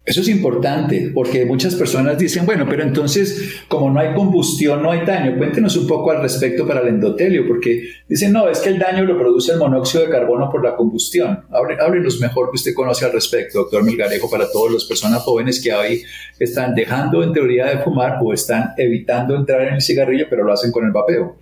[0.07, 4.93] Eso es importante porque muchas personas dicen, bueno, pero entonces como no hay combustión, no
[4.93, 5.37] hay daño.
[5.37, 9.05] Cuéntenos un poco al respecto para el endotelio, porque dicen, no, es que el daño
[9.05, 11.45] lo produce el monóxido de carbono por la combustión.
[11.51, 15.73] Háblenos mejor que usted conoce al respecto, doctor Milgarejo, para todas las personas jóvenes que
[15.73, 16.03] hoy
[16.39, 20.53] están dejando en teoría de fumar o están evitando entrar en el cigarrillo, pero lo
[20.53, 21.35] hacen con el vapeo.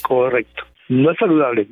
[0.00, 0.62] Correcto.
[0.88, 1.66] No es saludable.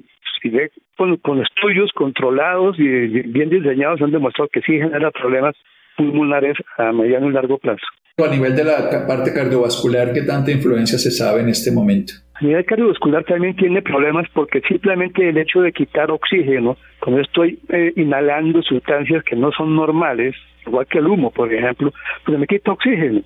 [0.96, 5.54] Con, con estudios controlados y bien diseñados han demostrado que sí genera problemas
[5.96, 7.86] pulmonares a mediano y largo plazo.
[8.18, 12.12] A nivel de la parte cardiovascular, ¿qué tanta influencia se sabe en este momento?
[12.34, 17.58] A nivel cardiovascular también tiene problemas porque simplemente el hecho de quitar oxígeno, como estoy
[17.68, 20.34] eh, inhalando sustancias que no son normales,
[20.66, 21.92] igual que el humo, por ejemplo,
[22.24, 23.22] pues me quita oxígeno.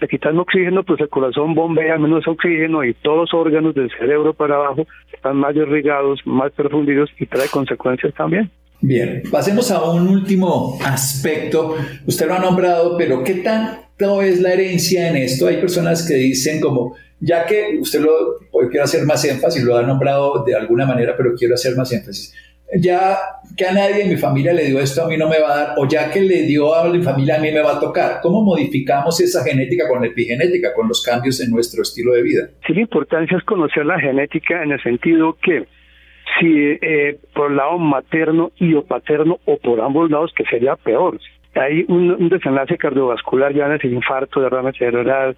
[0.00, 4.32] De quitarme oxígeno, pues el corazón bombea menos oxígeno y todos los órganos del cerebro
[4.32, 8.50] para abajo están más irrigados, más profundidos y trae consecuencias también.
[8.80, 11.76] Bien, pasemos a un último aspecto.
[12.06, 15.48] Usted lo ha nombrado, pero ¿qué tanto es la herencia en esto?
[15.48, 18.36] Hay personas que dicen como, ya que usted lo,
[18.70, 22.34] quiero hacer más énfasis, lo ha nombrado de alguna manera, pero quiero hacer más énfasis.
[22.78, 23.16] Ya
[23.56, 25.56] que a nadie en mi familia le dio esto, a mí no me va a
[25.56, 28.20] dar, o ya que le dio a mi familia, a mí me va a tocar.
[28.22, 32.50] ¿Cómo modificamos esa genética con la epigenética, con los cambios en nuestro estilo de vida?
[32.66, 35.66] Sí, la importancia es conocer la genética en el sentido que
[36.38, 40.76] si eh, por el lado materno y o paterno o por ambos lados, que sería
[40.76, 41.18] peor.
[41.54, 45.36] Hay un, desenlace cardiovascular, ya el infarto, derrame cerebral,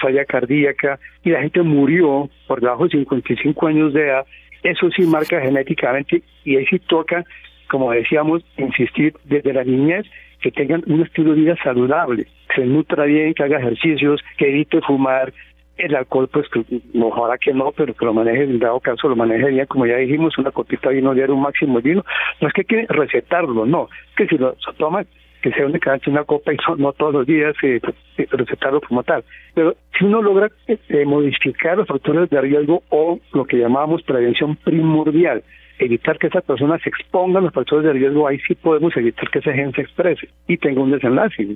[0.00, 4.26] falla cardíaca, y la gente murió por debajo de 55 años de edad,
[4.62, 7.24] eso sí marca genéticamente y ahí sí toca,
[7.68, 10.06] como decíamos, insistir desde la niñez
[10.40, 14.48] que tengan un estilo de vida saludable, que se nutra bien, que haga ejercicios, que
[14.48, 15.32] evite fumar,
[15.76, 16.64] el alcohol, pues que
[17.00, 19.96] ojalá que no, pero que lo maneje, en dado caso lo maneje bien, como ya
[19.96, 22.04] dijimos, una copita de vino diario, un máximo vino.
[22.40, 23.88] No es que hay que recetarlo, no.
[24.16, 25.04] Que si lo toma,
[25.42, 27.80] que sea únicamente una copa y no, todos los días eh,
[28.18, 29.24] eh, recetarlo como tal.
[29.54, 34.56] Pero si uno logra eh, modificar los factores de riesgo o lo que llamamos prevención
[34.56, 35.44] primordial,
[35.78, 39.30] evitar que esa persona se exponga a los factores de riesgo, ahí sí podemos evitar
[39.30, 41.46] que ese gen se exprese y tenga un desenlace.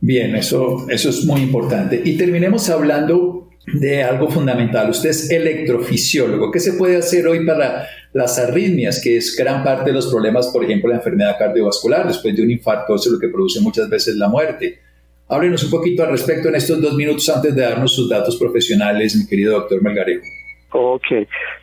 [0.00, 2.02] Bien, eso, eso es muy importante.
[2.04, 4.90] Y terminemos hablando de algo fundamental.
[4.90, 6.50] Usted es electrofisiólogo.
[6.50, 10.48] ¿Qué se puede hacer hoy para las arritmias, que es gran parte de los problemas,
[10.52, 13.88] por ejemplo, la enfermedad cardiovascular después de un infarto, eso es lo que produce muchas
[13.88, 14.80] veces la muerte?
[15.28, 19.16] Háblenos un poquito al respecto en estos dos minutos antes de darnos sus datos profesionales,
[19.16, 20.24] mi querido doctor Melgarejo.
[20.72, 21.06] Ok,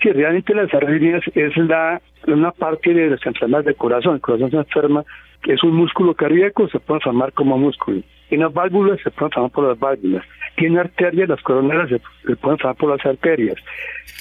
[0.01, 4.15] sí, realmente las arritmias es la, una parte de las enfermedades del corazón.
[4.15, 5.03] El corazón se enferma,
[5.47, 8.01] es un músculo cardíaco, se puede formar como músculo.
[8.29, 10.25] Y las válvulas se pueden formar por las válvulas
[10.59, 13.55] tiene arterias, las coroneras se, pueden pasar por las arterias.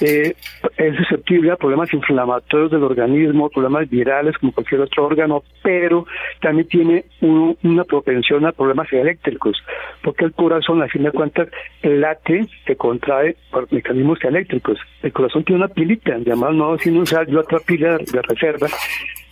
[0.00, 0.34] Eh,
[0.76, 6.06] es susceptible a problemas inflamatorios del organismo, problemas virales como cualquier otro órgano, pero
[6.40, 9.56] también tiene una propensión a problemas eléctricos,
[10.02, 11.48] porque el corazón, a fin de cuentas,
[11.82, 14.78] late, se contrae por mecanismos eléctricos.
[15.02, 18.68] El corazón tiene una pilita llamada no sinusal y otra pila de reserva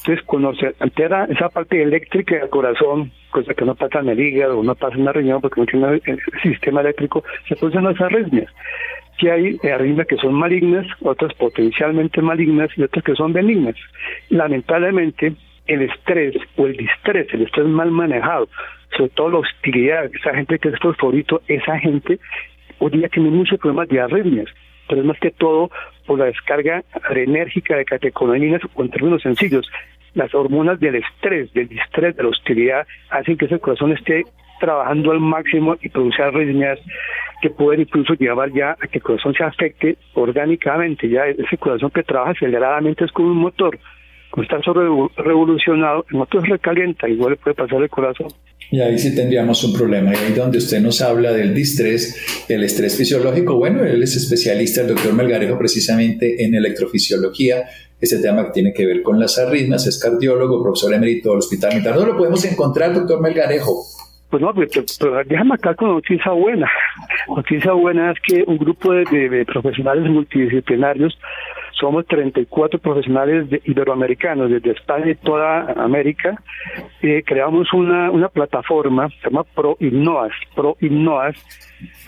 [0.07, 4.21] entonces, cuando se altera esa parte eléctrica del corazón, cosa que no pasa en el
[4.21, 8.01] hígado, no pasa en la riñón porque no tiene el sistema eléctrico, se producen las
[8.01, 8.49] arritmias.
[9.19, 13.75] Que hay arritmias que son malignas, otras potencialmente malignas y otras que son benignas.
[14.29, 15.33] Lamentablemente,
[15.66, 18.49] el estrés o el distrés, el estrés mal manejado,
[18.97, 22.21] sobre todo la hostilidad, esa gente que es fosforito, esa gente
[22.79, 24.49] hoy día tiene muchos problemas de arritmias
[24.88, 25.71] pero es más que todo
[26.07, 29.69] por la descarga adrenérgica de catecolaminas o en términos sencillos,
[30.16, 34.24] las hormonas del estrés, del distrés, de la hostilidad, hacen que ese corazón esté
[34.59, 36.79] trabajando al máximo y produce arritmias
[37.42, 41.09] que pueden incluso llevar ya a que el corazón se afecte orgánicamente.
[41.11, 43.79] Ya ese corazón que trabaja aceleradamente es como un motor.
[44.64, 48.29] Sobre revolucionado, motor se recalienta, igual le puede pasar el corazón.
[48.70, 50.12] Y ahí sí tendríamos un problema.
[50.12, 54.83] Y ahí donde usted nos habla del distrés, el estrés fisiológico, bueno, él es especialista,
[54.83, 57.64] el doctor Melgarejo, precisamente en electrofisiología,
[57.99, 61.70] ese tema que tiene que ver con las arritmias, es cardiólogo, profesor emérito del Hospital
[61.72, 61.94] Militar.
[61.94, 63.85] ¿Dónde lo podemos encontrar, doctor Melgarejo?
[64.29, 66.68] Pues no, pero, déjame acá con noticia buena.
[67.29, 71.16] Noticia buena es que un grupo de profesionales multidisciplinarios
[71.78, 76.42] somos 34 profesionales de iberoamericanos desde España y toda América.
[77.02, 81.36] Eh, creamos una, plataforma, se llama Pro Innoas, Pro Innoas,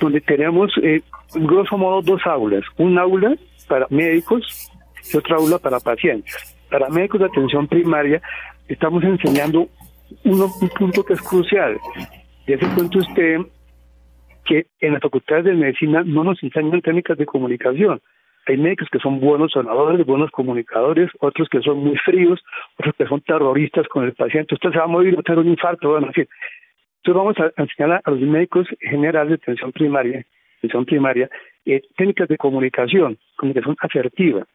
[0.00, 1.02] donde tenemos, eh,
[1.34, 2.64] grosso modo, dos aulas.
[2.78, 3.34] Un aula
[3.68, 4.70] para médicos
[5.12, 6.56] y otra aula para pacientes.
[6.70, 8.20] Para médicos de atención primaria
[8.68, 9.68] estamos enseñando
[10.24, 11.78] uno, un punto que es crucial.
[12.46, 13.38] Y ese punto usted
[14.44, 18.00] que en las facultades de medicina no nos enseñan técnicas de comunicación.
[18.48, 22.42] Hay médicos que son buenos sonadores, buenos comunicadores, otros que son muy fríos,
[22.78, 24.54] otros que son terroristas con el paciente.
[24.54, 26.22] Usted se va a morir, va a tener un infarto, bueno, así.
[27.02, 30.24] Entonces vamos a enseñar a los médicos generales de atención primaria,
[30.58, 31.28] atención primaria,
[31.66, 34.46] eh, técnicas de comunicación, comunicación asertiva.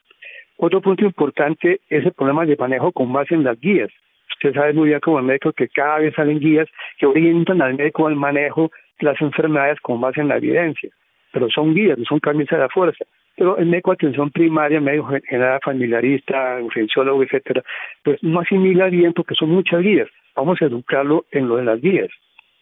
[0.57, 3.91] Otro punto importante es el problema de manejo con base en las guías.
[4.33, 8.07] Usted sabe muy bien como médico que cada vez salen guías que orientan al médico
[8.07, 10.89] al manejo de las enfermedades con base en la evidencia,
[11.31, 13.05] pero son guías, no son camisas de la fuerza.
[13.35, 17.63] Pero el médico de atención primaria, médico general familiarista, urgenciólogo, etcétera,
[18.03, 20.07] pues no asimila bien porque son muchas guías.
[20.35, 22.09] Vamos a educarlo en lo de las guías.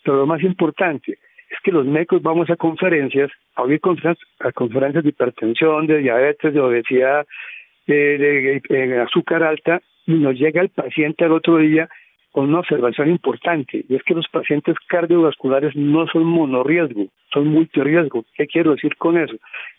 [0.04, 1.18] Pero lo más importante
[1.50, 5.98] es que los médicos vamos a conferencias, a oír conferencias, a conferencias de hipertensión, de
[5.98, 7.26] diabetes, de obesidad,
[7.86, 11.90] de, de azúcar alta, y nos llega el paciente al otro día
[12.32, 18.24] con una observación importante, y es que los pacientes cardiovasculares no son monorriesgo, son multirriesgo.
[18.36, 19.36] ¿Qué quiero decir con eso?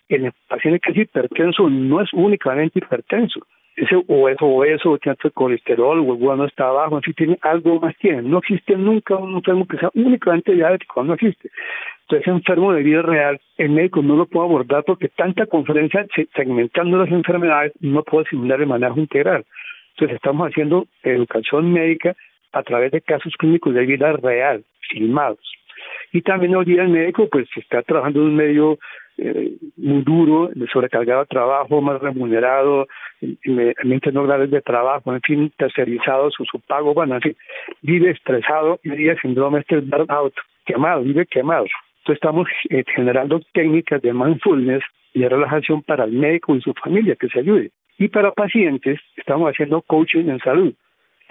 [0.08, 3.40] El paciente que es hipertenso no es únicamente hipertenso,
[3.76, 7.80] ese o es obeso, o tiene colesterol, o el bueno está abajo, si tiene algo
[7.80, 8.20] más tiene.
[8.22, 11.50] No existe nunca un enfermo que sea únicamente diabético, no existe.
[12.02, 16.98] Entonces, enfermo de vida real, el médico no lo puede abordar porque tanta conferencia segmentando
[16.98, 19.46] las enfermedades no puede simular el manejo integral.
[19.94, 22.14] Entonces, estamos haciendo educación médica
[22.52, 25.40] a través de casos clínicos de vida real, filmados.
[26.12, 28.78] Y también hoy día el médico pues está trabajando en un medio
[29.18, 32.86] eh, muy duro, sobrecargado de trabajo, más remunerado,
[33.82, 37.36] ambientes no graves de trabajo, en fin, tercerizado su, su pago, bueno, en fin,
[37.82, 40.34] vive estresado y vive síndrome este burnout,
[40.64, 41.66] quemado, vive quemado.
[41.98, 44.82] Entonces estamos eh, generando técnicas de mindfulness
[45.14, 47.70] y de relajación para el médico y su familia que se ayude.
[47.98, 50.74] Y para pacientes estamos haciendo coaching en salud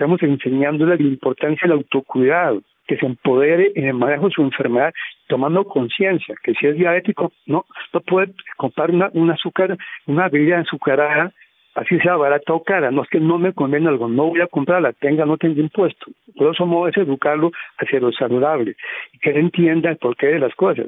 [0.02, 4.92] estamos enseñándole la importancia del autocuidado, que se empodere en el manejo de su enfermedad,
[5.28, 10.58] tomando conciencia que si es diabético, no, no puede comprar una, un azúcar, una bebida
[10.58, 11.32] azucarada,
[11.76, 14.48] así sea barata o cara, no es que no me conviene algo, no voy a
[14.48, 16.08] comprarla, tenga, no tenga impuesto.
[16.36, 18.76] Por eso modo es educarlo hacia lo saludable
[19.14, 20.88] y que él entienda el porqué de las cosas.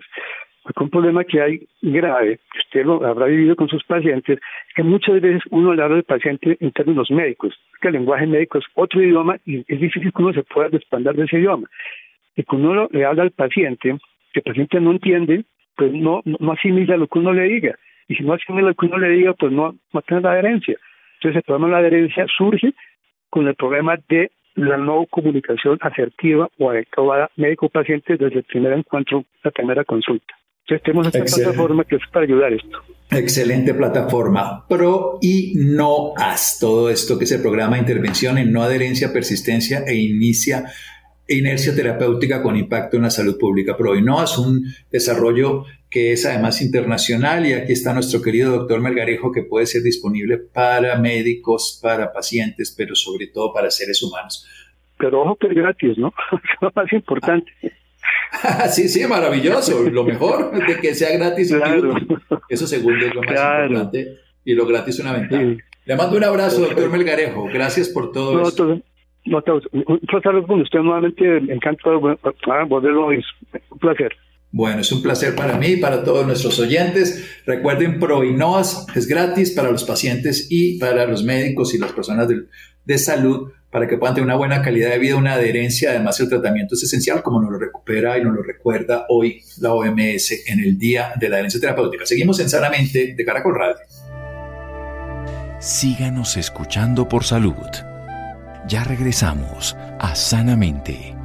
[0.63, 4.73] Porque un problema que hay grave, que usted lo habrá vivido con sus pacientes, es
[4.73, 8.59] que muchas veces uno le habla al paciente en términos médicos, que el lenguaje médico
[8.59, 11.67] es otro idioma y es difícil que uno se pueda respaldar de ese idioma.
[12.35, 13.97] Y cuando uno le habla al paciente,
[14.31, 15.43] que el paciente no entiende,
[15.75, 17.75] pues no, no asimila lo que uno le diga.
[18.07, 20.77] Y si no asimila lo que uno le diga, pues no, no tiene la adherencia.
[21.15, 22.73] Entonces el problema de la adherencia surge
[23.29, 29.25] con el problema de la no comunicación asertiva o adecuada médico-paciente desde el primer encuentro,
[29.43, 30.35] la primera consulta.
[30.65, 32.79] Entonces tenemos esta plataforma que es para ayudar esto.
[33.11, 34.65] Excelente plataforma.
[34.67, 36.57] Pro y no as.
[36.59, 40.65] Todo esto que es el programa de intervención en no adherencia, persistencia e inicia
[41.27, 43.77] inercia terapéutica con impacto en la salud pública.
[43.77, 49.31] ProInnoa es un desarrollo que es además internacional y aquí está nuestro querido doctor Melgarejo
[49.31, 54.47] que puede ser disponible para médicos, para pacientes, pero sobre todo para seres humanos.
[54.97, 56.13] Pero ojo que es gratis, ¿no?
[56.31, 57.51] es lo más importante.
[58.69, 59.83] sí, sí, maravilloso.
[59.89, 61.53] Lo mejor de que sea gratis.
[61.53, 61.95] Claro.
[62.49, 65.43] Eso segundo es lo más importante y lo gratis es una ventaja.
[65.85, 67.45] Le mando un abrazo, doctor Melgarejo.
[67.53, 68.81] Gracias por todo no, esto.
[69.25, 71.41] No, un placer con usted nuevamente.
[71.41, 71.89] Me encanta
[72.67, 74.13] volverlo Un placer.
[74.51, 77.41] Bueno, es un placer para mí y para todos nuestros oyentes.
[77.45, 82.43] Recuerden, ProInnoas es gratis para los pacientes y para los médicos y las personas de,
[82.85, 85.89] de, salud para que puedan tener una buena calidad de vida, una adherencia.
[85.89, 89.73] Además, el tratamiento es esencial, como nos lo recupera y nos lo recuerda hoy la
[89.73, 92.05] OMS en el Día de la Adherencia Terapéutica.
[92.05, 93.77] Seguimos en Sanamente de Caracol Radio.
[95.57, 97.55] Síganos escuchando por salud.
[98.67, 101.15] Ya regresamos a Sanamente.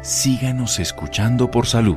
[0.00, 1.96] Síganos escuchando por salud.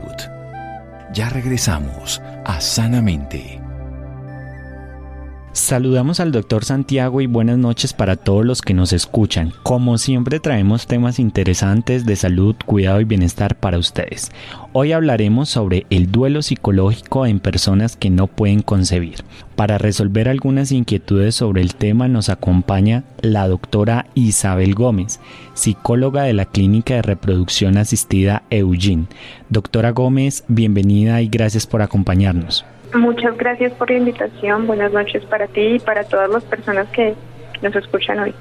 [1.14, 3.67] Ya regresamos a Sanamente.
[5.58, 9.52] Saludamos al doctor Santiago y buenas noches para todos los que nos escuchan.
[9.64, 14.32] Como siempre traemos temas interesantes de salud, cuidado y bienestar para ustedes.
[14.72, 19.24] Hoy hablaremos sobre el duelo psicológico en personas que no pueden concebir.
[19.56, 25.20] Para resolver algunas inquietudes sobre el tema nos acompaña la doctora Isabel Gómez,
[25.56, 29.08] psicóloga de la Clínica de Reproducción Asistida Eugene.
[29.50, 32.64] Doctora Gómez, bienvenida y gracias por acompañarnos.
[32.94, 34.68] Muchas gracias por la invitación.
[34.68, 37.16] Buenas noches para ti y para todas las personas que
[37.62, 38.34] nos escuchan hoy.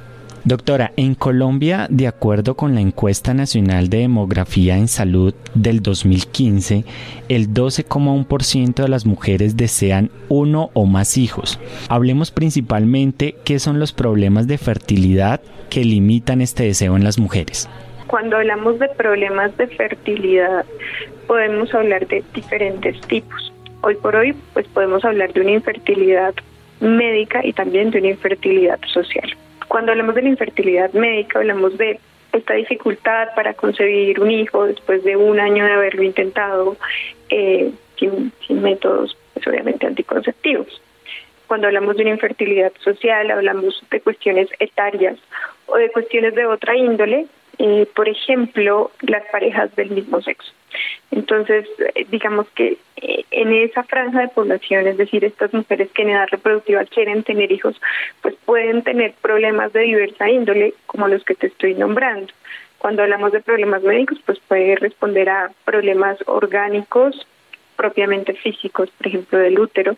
[0.46, 6.84] Doctora, en Colombia, de acuerdo con la encuesta nacional de demografía en salud del 2015,
[7.28, 11.58] el 12,1% de las mujeres desean uno o más hijos.
[11.88, 17.68] Hablemos principalmente qué son los problemas de fertilidad que limitan este deseo en las mujeres.
[18.06, 20.64] Cuando hablamos de problemas de fertilidad,
[21.26, 23.45] podemos hablar de diferentes tipos
[23.82, 26.34] hoy por hoy pues podemos hablar de una infertilidad
[26.80, 29.36] médica y también de una infertilidad social.
[29.68, 31.98] Cuando hablamos de la infertilidad médica hablamos de
[32.32, 36.76] esta dificultad para concebir un hijo después de un año de haberlo intentado
[37.30, 40.80] eh, sin, métodos pues, obviamente anticonceptivos.
[41.46, 45.18] Cuando hablamos de una infertilidad social hablamos de cuestiones etarias
[45.66, 47.26] o de cuestiones de otra índole,
[47.58, 50.52] eh, por ejemplo, las parejas del mismo sexo.
[51.10, 56.02] Entonces, eh, digamos que eh, en esa franja de población, es decir, estas mujeres que
[56.02, 57.80] en edad reproductiva quieren tener hijos,
[58.22, 62.32] pues pueden tener problemas de diversa índole, como los que te estoy nombrando.
[62.78, 67.26] Cuando hablamos de problemas médicos, pues puede responder a problemas orgánicos,
[67.76, 69.96] propiamente físicos, por ejemplo, del útero,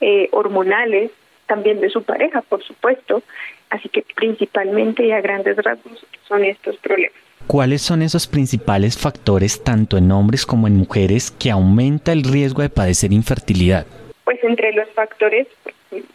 [0.00, 1.10] eh, hormonales,
[1.46, 3.22] también de su pareja, por supuesto.
[3.70, 7.27] Así que principalmente y a grandes rasgos son estos problemas.
[7.46, 12.62] ¿Cuáles son esos principales factores, tanto en hombres como en mujeres, que aumenta el riesgo
[12.62, 13.86] de padecer infertilidad?
[14.24, 15.46] Pues entre los factores,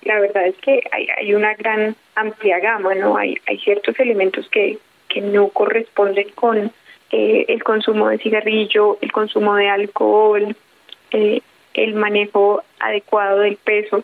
[0.04, 3.18] la verdad es que hay, una gran amplia gama, ¿no?
[3.18, 4.78] Hay, hay ciertos elementos que,
[5.10, 6.72] que no corresponden con
[7.12, 10.56] eh, el consumo de cigarrillo, el consumo de alcohol,
[11.12, 11.42] eh,
[11.74, 14.04] el manejo adecuado del peso,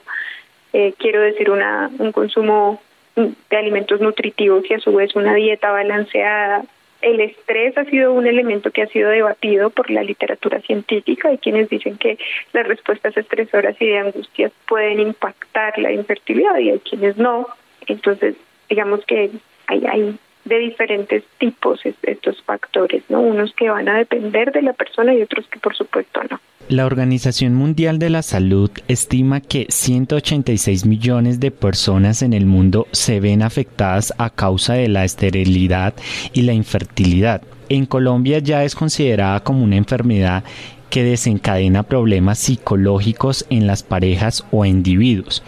[0.74, 2.82] eh, quiero decir, una, un consumo
[3.16, 6.64] de alimentos nutritivos y a su vez una dieta balanceada,
[7.02, 11.30] el estrés ha sido un elemento que ha sido debatido por la literatura científica.
[11.30, 12.18] Hay quienes dicen que
[12.54, 17.48] las respuestas estresoras y de angustias pueden impactar la infertilidad y hay quienes no.
[17.88, 18.36] Entonces,
[18.70, 19.32] digamos que
[19.68, 23.22] hay, hay de diferentes tipos estos factores, ¿no?
[23.22, 26.40] Unos que van a depender de la persona y otros que por supuesto no.
[26.68, 32.86] La Organización Mundial de la Salud estima que 186 millones de personas en el mundo
[32.92, 35.94] se ven afectadas a causa de la esterilidad
[36.34, 37.42] y la infertilidad.
[37.70, 40.44] En Colombia ya es considerada como una enfermedad
[40.90, 45.44] que desencadena problemas psicológicos en las parejas o individuos.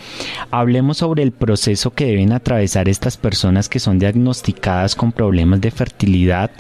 [0.51, 5.71] Hablemos sobre el proceso que deben atravesar estas personas que son diagnosticadas con problemas de
[5.71, 6.51] fertilidad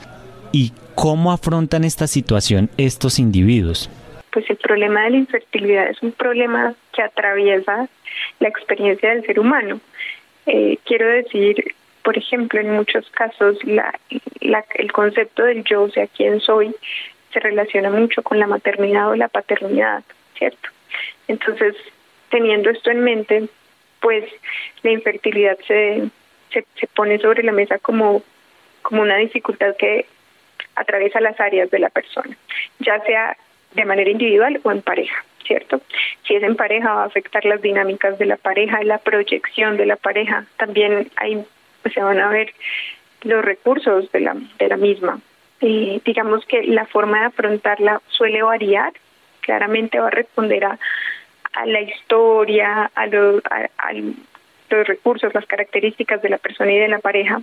[0.51, 3.89] y cómo afrontan esta situación estos individuos
[4.31, 7.87] pues el problema de la infertilidad es un problema que atraviesa
[8.39, 9.79] la experiencia del ser humano.
[10.45, 16.39] Eh, quiero decir, por ejemplo, en muchos casos el concepto del yo, o sea, quién
[16.39, 16.73] soy,
[17.31, 20.03] se relaciona mucho con la maternidad o la paternidad,
[20.37, 20.69] ¿cierto?
[21.27, 21.75] Entonces,
[22.29, 23.47] teniendo esto en mente,
[23.99, 24.25] pues
[24.83, 26.09] la infertilidad se,
[26.51, 28.23] se, se pone sobre la mesa como,
[28.81, 30.05] como una dificultad que
[30.75, 32.35] atraviesa las áreas de la persona,
[32.79, 33.37] ya sea
[33.73, 35.81] de manera individual o en pareja, ¿cierto?
[36.27, 39.85] Si es en pareja va a afectar las dinámicas de la pareja, la proyección de
[39.85, 40.45] la pareja.
[40.57, 41.45] También hay
[41.93, 42.53] se van a ver
[43.23, 45.19] los recursos de la, de la misma.
[45.61, 48.93] Eh, digamos que la forma de afrontarla suele variar,
[49.41, 50.79] claramente va a responder a,
[51.65, 57.41] la historia, a, a, los recursos, las características de la persona y de la pareja.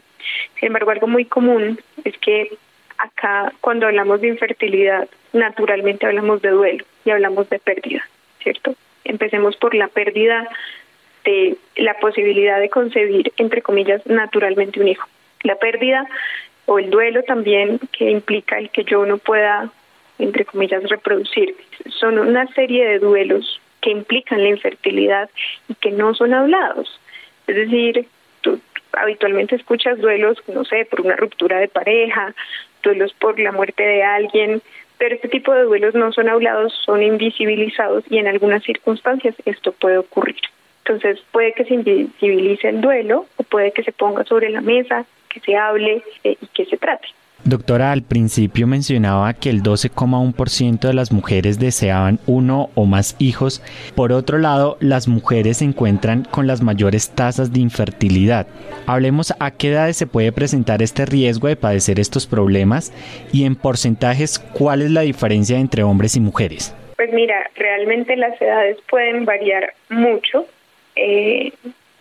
[0.58, 2.50] Sin embargo, algo muy común es que
[2.96, 8.02] acá cuando hablamos de infertilidad, naturalmente hablamos de duelo y hablamos de pérdida,
[8.42, 8.74] ¿cierto?
[9.04, 10.48] Empecemos por la pérdida
[11.24, 15.06] de la posibilidad de concebir, entre comillas, naturalmente un hijo.
[15.42, 16.06] La pérdida
[16.68, 19.70] o el duelo también que implica el que yo no pueda,
[20.18, 21.56] entre comillas, reproducir.
[21.98, 25.30] Son una serie de duelos que implican la infertilidad
[25.66, 27.00] y que no son hablados.
[27.46, 28.06] Es decir,
[28.42, 28.60] tú
[28.92, 32.34] habitualmente escuchas duelos, no sé, por una ruptura de pareja,
[32.82, 34.60] duelos por la muerte de alguien,
[34.98, 39.72] pero este tipo de duelos no son hablados, son invisibilizados y en algunas circunstancias esto
[39.72, 40.42] puede ocurrir.
[40.84, 45.06] Entonces puede que se invisibilice el duelo o puede que se ponga sobre la mesa,
[45.38, 47.08] que se hable eh, y que se trate.
[47.44, 53.62] Doctora, al principio mencionaba que el 12,1% de las mujeres deseaban uno o más hijos.
[53.94, 58.48] Por otro lado, las mujeres se encuentran con las mayores tasas de infertilidad.
[58.86, 62.92] Hablemos a qué edades se puede presentar este riesgo de padecer estos problemas
[63.32, 66.74] y en porcentajes cuál es la diferencia entre hombres y mujeres.
[66.96, 70.46] Pues mira, realmente las edades pueden variar mucho
[70.96, 71.52] eh,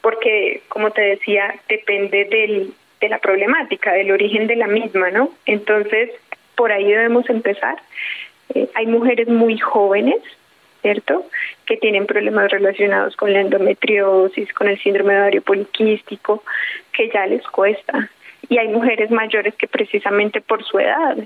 [0.02, 5.32] porque, como te decía, depende del de la problemática, del origen de la misma, ¿no?
[5.46, 6.12] Entonces,
[6.56, 7.78] por ahí debemos empezar.
[8.54, 10.22] Eh, hay mujeres muy jóvenes,
[10.82, 11.26] ¿cierto?
[11.66, 16.44] Que tienen problemas relacionados con la endometriosis, con el síndrome de ovario poliquístico,
[16.94, 18.10] que ya les cuesta.
[18.50, 21.18] Y hay mujeres mayores que precisamente por su edad,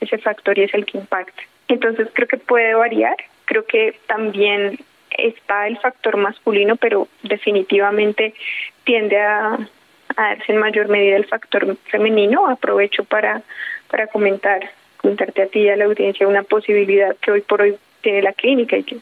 [0.00, 1.42] ese factor y es el que impacta.
[1.66, 3.16] Entonces creo que puede variar.
[3.44, 4.78] Creo que también
[5.10, 8.34] está el factor masculino, pero definitivamente
[8.84, 9.58] tiende a,
[10.16, 12.48] a darse en mayor medida el factor femenino.
[12.48, 13.42] Aprovecho para,
[13.90, 17.76] para comentar, comentarte a ti y a la audiencia una posibilidad que hoy por hoy
[18.02, 18.98] tiene la clínica y que,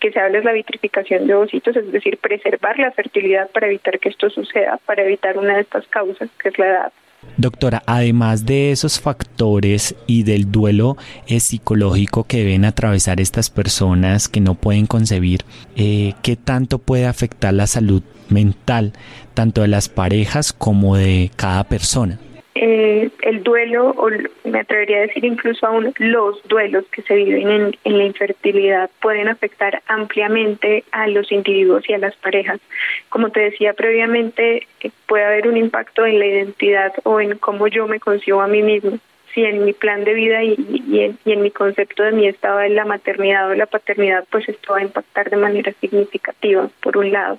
[0.00, 3.98] que se habla es la vitrificación de ovocitos, es decir, preservar la fertilidad para evitar
[3.98, 6.92] que esto suceda, para evitar una de estas causas, que es la edad.
[7.36, 10.96] Doctora, además de esos factores y del duelo
[11.28, 15.40] eh, psicológico que deben atravesar estas personas que no pueden concebir,
[15.76, 18.92] eh, ¿qué tanto puede afectar la salud mental
[19.34, 22.18] tanto de las parejas como de cada persona?
[22.62, 24.10] Eh, el duelo, o
[24.44, 28.90] me atrevería a decir incluso aún los duelos que se viven en, en, la infertilidad
[29.00, 32.60] pueden afectar ampliamente a los individuos y a las parejas.
[33.08, 37.66] Como te decía previamente, eh, puede haber un impacto en la identidad o en cómo
[37.66, 38.98] yo me concibo a mí mismo.
[39.32, 40.54] Si en mi plan de vida y,
[41.00, 44.48] en, y en mi concepto de mí estaba en la maternidad o la paternidad, pues
[44.48, 47.38] esto va a impactar de manera significativa, por un lado.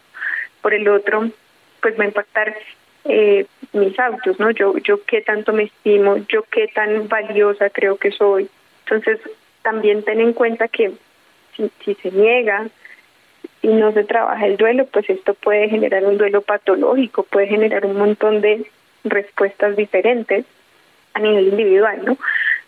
[0.62, 1.30] Por el otro,
[1.82, 2.56] pues va a impactar
[3.06, 4.52] eh, mis autos, ¿no?
[4.52, 8.50] Yo, yo qué tanto me estimo, yo qué tan valiosa creo que soy.
[8.86, 9.20] Entonces,
[9.64, 10.92] también ten en cuenta que
[11.56, 12.68] si, si se niega
[13.62, 17.86] y no se trabaja el duelo, pues esto puede generar un duelo patológico, puede generar
[17.86, 18.66] un montón de
[19.04, 20.46] respuestas diferentes
[21.14, 22.18] a nivel individual, ¿no?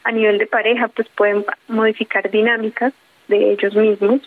[0.04, 2.94] A nivel de pareja, pues pueden modificar dinámicas
[3.28, 4.22] de ellos mismos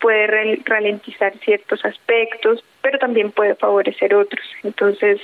[0.00, 4.46] puede ralentizar ciertos aspectos, pero también puede favorecer otros.
[4.62, 5.20] Entonces,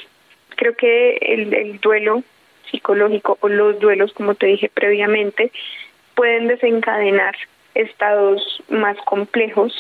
[0.57, 2.25] creo que el, el duelo
[2.69, 5.53] psicológico o los duelos, como te dije previamente,
[6.17, 7.37] pueden desencadenar
[7.77, 9.73] estados más complejos,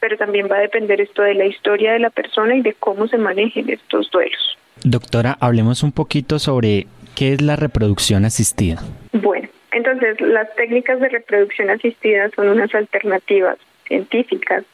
[0.00, 3.06] pero también va a depender esto de la historia de la persona y de cómo
[3.06, 4.56] se manejen estos duelos.
[4.82, 8.80] Doctora, hablemos un poquito sobre qué es la reproducción asistida.
[9.12, 14.64] Bueno, entonces las técnicas de reproducción asistida son unas alternativas científicas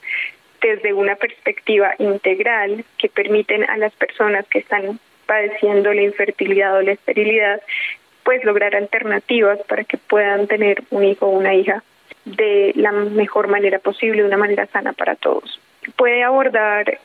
[0.61, 6.83] desde una perspectiva integral que permiten a las personas que están padeciendo la infertilidad o
[6.83, 7.61] la esterilidad,
[8.25, 11.83] pues lograr alternativas para que puedan tener un hijo o una hija
[12.25, 15.61] de la mejor manera posible, de una manera sana para todos.
[15.97, 16.99] Puede abordar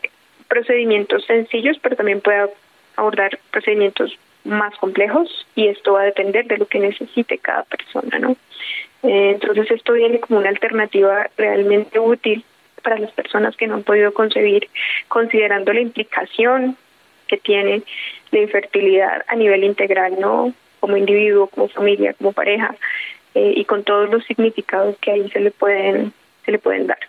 [0.48, 2.50] procedimientos sencillos, pero también puede
[2.96, 8.20] abordar procedimientos más complejos y esto va a depender de lo que necesite cada persona,
[8.20, 8.36] ¿no?
[9.04, 12.44] Eh, entonces esto viene como una alternativa realmente útil
[12.86, 14.70] para las personas que no han podido concebir,
[15.08, 16.78] considerando la implicación
[17.28, 17.82] que tiene
[18.32, 20.54] la infertilidad a nivel integral, ¿no?
[20.80, 22.76] Como individuo, como familia, como pareja,
[23.34, 26.14] eh, y con todos los significados que ahí se le pueden,
[26.46, 27.00] se le pueden dar.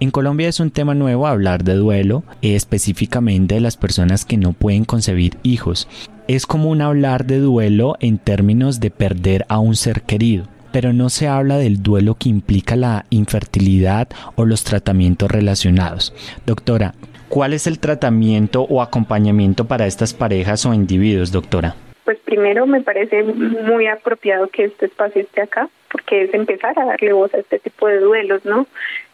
[0.00, 4.52] En Colombia es un tema nuevo hablar de duelo, específicamente de las personas que no
[4.52, 5.88] pueden concebir hijos.
[6.26, 11.08] Es común hablar de duelo en términos de perder a un ser querido pero no
[11.08, 16.12] se habla del duelo que implica la infertilidad o los tratamientos relacionados.
[16.44, 16.94] Doctora,
[17.28, 21.74] ¿Cuál es el tratamiento o acompañamiento para estas parejas o individuos, doctora?
[22.04, 26.84] Pues primero me parece muy apropiado que este espacio esté acá, porque es empezar a
[26.84, 28.68] darle voz a este tipo de duelos, ¿no?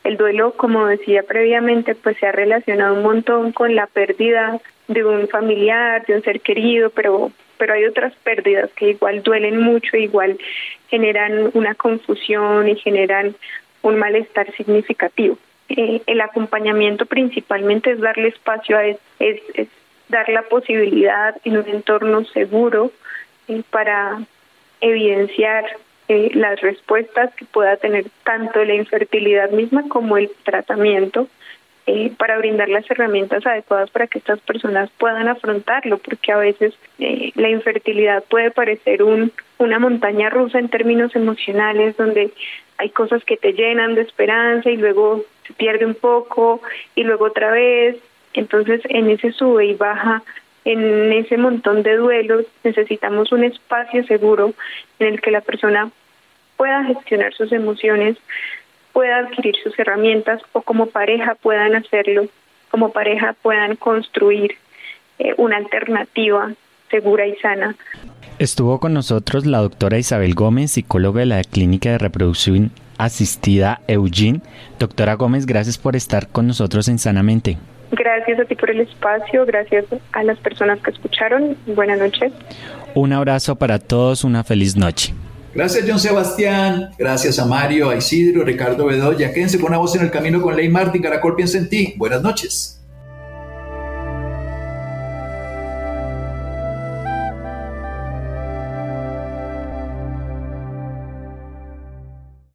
[0.04, 5.04] El duelo, como decía previamente, pues se ha relacionado un montón con la pérdida de
[5.04, 7.30] un familiar, de un ser querido, pero
[7.60, 10.38] pero hay otras pérdidas que igual duelen mucho, igual
[10.88, 13.36] generan una confusión y generan
[13.82, 15.36] un malestar significativo.
[15.68, 19.68] Eh, el acompañamiento principalmente es darle espacio a es, es,
[20.08, 22.92] dar la posibilidad en un entorno seguro
[23.46, 24.18] eh, para
[24.80, 25.66] evidenciar
[26.08, 31.28] eh, las respuestas que pueda tener tanto la infertilidad misma como el tratamiento
[31.92, 36.72] eh, para brindar las herramientas adecuadas para que estas personas puedan afrontarlo, porque a veces
[37.00, 42.30] eh, la infertilidad puede parecer un, una montaña rusa en términos emocionales, donde
[42.78, 46.62] hay cosas que te llenan de esperanza y luego se pierde un poco
[46.94, 47.96] y luego otra vez.
[48.34, 50.22] Entonces, en ese sube y baja,
[50.64, 54.54] en ese montón de duelos, necesitamos un espacio seguro
[55.00, 55.90] en el que la persona
[56.56, 58.16] pueda gestionar sus emociones,
[58.92, 62.26] pueda adquirir sus herramientas o como pareja puedan hacerlo,
[62.70, 64.56] como pareja puedan construir
[65.18, 66.52] eh, una alternativa
[66.90, 67.76] segura y sana.
[68.38, 74.40] Estuvo con nosotros la doctora Isabel Gómez, psicóloga de la Clínica de Reproducción Asistida Eugene.
[74.78, 77.58] Doctora Gómez, gracias por estar con nosotros en Sanamente.
[77.92, 81.56] Gracias a ti por el espacio, gracias a las personas que escucharon.
[81.66, 82.32] Buenas noches.
[82.94, 85.14] Un abrazo para todos, una feliz noche.
[85.54, 86.90] Gracias, John Sebastián.
[86.96, 89.32] Gracias a Mario, a Isidro, Ricardo Bedoya.
[89.32, 91.02] Quédense con una voz en el camino con Ley Martin.
[91.02, 91.94] Caracol piensa en ti.
[91.96, 92.79] Buenas noches.